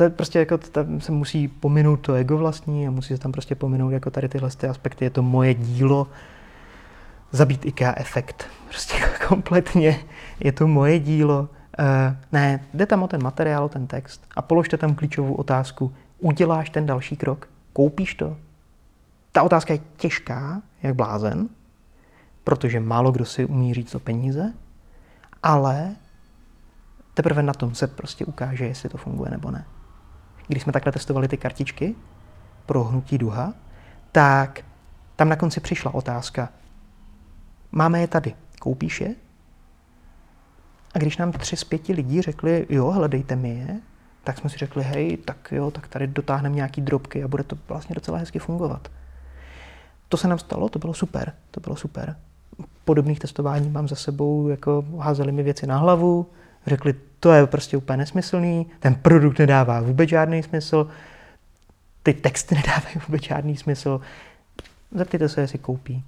To 0.00 0.04
je 0.04 0.10
prostě 0.10 0.38
jako, 0.38 0.58
tam 0.58 1.00
se 1.00 1.12
musí 1.12 1.48
pominout 1.48 1.96
to 1.96 2.14
ego 2.14 2.38
vlastní 2.38 2.88
a 2.88 2.90
musí 2.90 3.14
se 3.14 3.20
tam 3.20 3.32
prostě 3.32 3.54
pominout 3.54 3.90
jako 3.90 4.10
tady 4.10 4.28
tyhle 4.28 4.50
ty 4.50 4.66
aspekty. 4.66 5.04
Je 5.04 5.10
to 5.10 5.22
moje 5.22 5.54
dílo, 5.54 6.06
zabít 7.30 7.66
IKEA 7.66 7.94
efekt. 7.96 8.46
Prostě 8.68 8.94
kompletně 9.28 10.00
je 10.40 10.52
to 10.52 10.66
moje 10.66 10.98
dílo. 10.98 11.40
Uh, 11.40 12.16
ne, 12.32 12.64
jde 12.74 12.86
tam 12.86 13.02
o 13.02 13.08
ten 13.08 13.22
materiál, 13.22 13.64
o 13.64 13.68
ten 13.68 13.86
text 13.86 14.26
a 14.36 14.42
položte 14.42 14.76
tam 14.76 14.94
klíčovou 14.94 15.34
otázku. 15.34 15.94
Uděláš 16.18 16.70
ten 16.70 16.86
další 16.86 17.16
krok? 17.16 17.48
Koupíš 17.72 18.14
to? 18.14 18.36
Ta 19.32 19.42
otázka 19.42 19.72
je 19.72 19.80
těžká, 19.96 20.62
jak 20.82 20.94
blázen, 20.94 21.48
protože 22.44 22.80
málo 22.80 23.12
kdo 23.12 23.24
si 23.24 23.44
umí 23.44 23.74
říct 23.74 23.94
o 23.94 24.00
peníze, 24.00 24.52
ale 25.42 25.96
teprve 27.14 27.42
na 27.42 27.52
tom 27.52 27.74
se 27.74 27.86
prostě 27.86 28.24
ukáže, 28.24 28.64
jestli 28.64 28.88
to 28.88 28.98
funguje 28.98 29.30
nebo 29.30 29.50
ne. 29.50 29.64
Když 30.50 30.62
jsme 30.62 30.72
takhle 30.72 30.92
testovali 30.92 31.28
ty 31.28 31.36
kartičky 31.36 31.94
pro 32.66 32.84
hnutí 32.84 33.18
duha, 33.18 33.54
tak 34.12 34.64
tam 35.16 35.28
na 35.28 35.36
konci 35.36 35.60
přišla 35.60 35.94
otázka, 35.94 36.48
máme 37.72 38.00
je 38.00 38.06
tady, 38.06 38.34
koupíš 38.60 39.00
je? 39.00 39.14
A 40.94 40.98
když 40.98 41.16
nám 41.16 41.32
tři 41.32 41.56
z 41.56 41.64
pěti 41.64 41.92
lidí 41.92 42.22
řekli, 42.22 42.66
jo, 42.68 42.90
hledejte 42.90 43.36
mi 43.36 43.48
je, 43.48 43.80
tak 44.24 44.38
jsme 44.38 44.50
si 44.50 44.58
řekli, 44.58 44.84
hej, 44.84 45.16
tak 45.16 45.52
jo, 45.52 45.70
tak 45.70 45.88
tady 45.88 46.06
dotáhneme 46.06 46.56
nějaký 46.56 46.80
drobky 46.80 47.24
a 47.24 47.28
bude 47.28 47.42
to 47.42 47.56
vlastně 47.68 47.94
docela 47.94 48.18
hezky 48.18 48.38
fungovat. 48.38 48.88
To 50.08 50.16
se 50.16 50.28
nám 50.28 50.38
stalo, 50.38 50.68
to 50.68 50.78
bylo 50.78 50.94
super, 50.94 51.32
to 51.50 51.60
bylo 51.60 51.76
super. 51.76 52.16
Podobných 52.84 53.18
testování 53.18 53.70
mám 53.70 53.88
za 53.88 53.96
sebou, 53.96 54.48
jako 54.48 54.84
házeli 54.98 55.32
mi 55.32 55.42
věci 55.42 55.66
na 55.66 55.78
hlavu, 55.78 56.30
řekli, 56.66 56.94
to 57.20 57.32
je 57.32 57.46
prostě 57.46 57.76
úplně 57.76 57.96
nesmyslný, 57.96 58.66
ten 58.80 58.94
produkt 58.94 59.38
nedává 59.38 59.80
vůbec 59.80 60.08
žádný 60.08 60.42
smysl, 60.42 60.88
ty 62.02 62.14
texty 62.14 62.54
nedávají 62.66 62.96
vůbec 63.08 63.22
žádný 63.22 63.56
smysl. 63.56 64.00
Zeptejte 64.92 65.28
se, 65.28 65.40
jestli 65.40 65.58
koupí. 65.58 66.04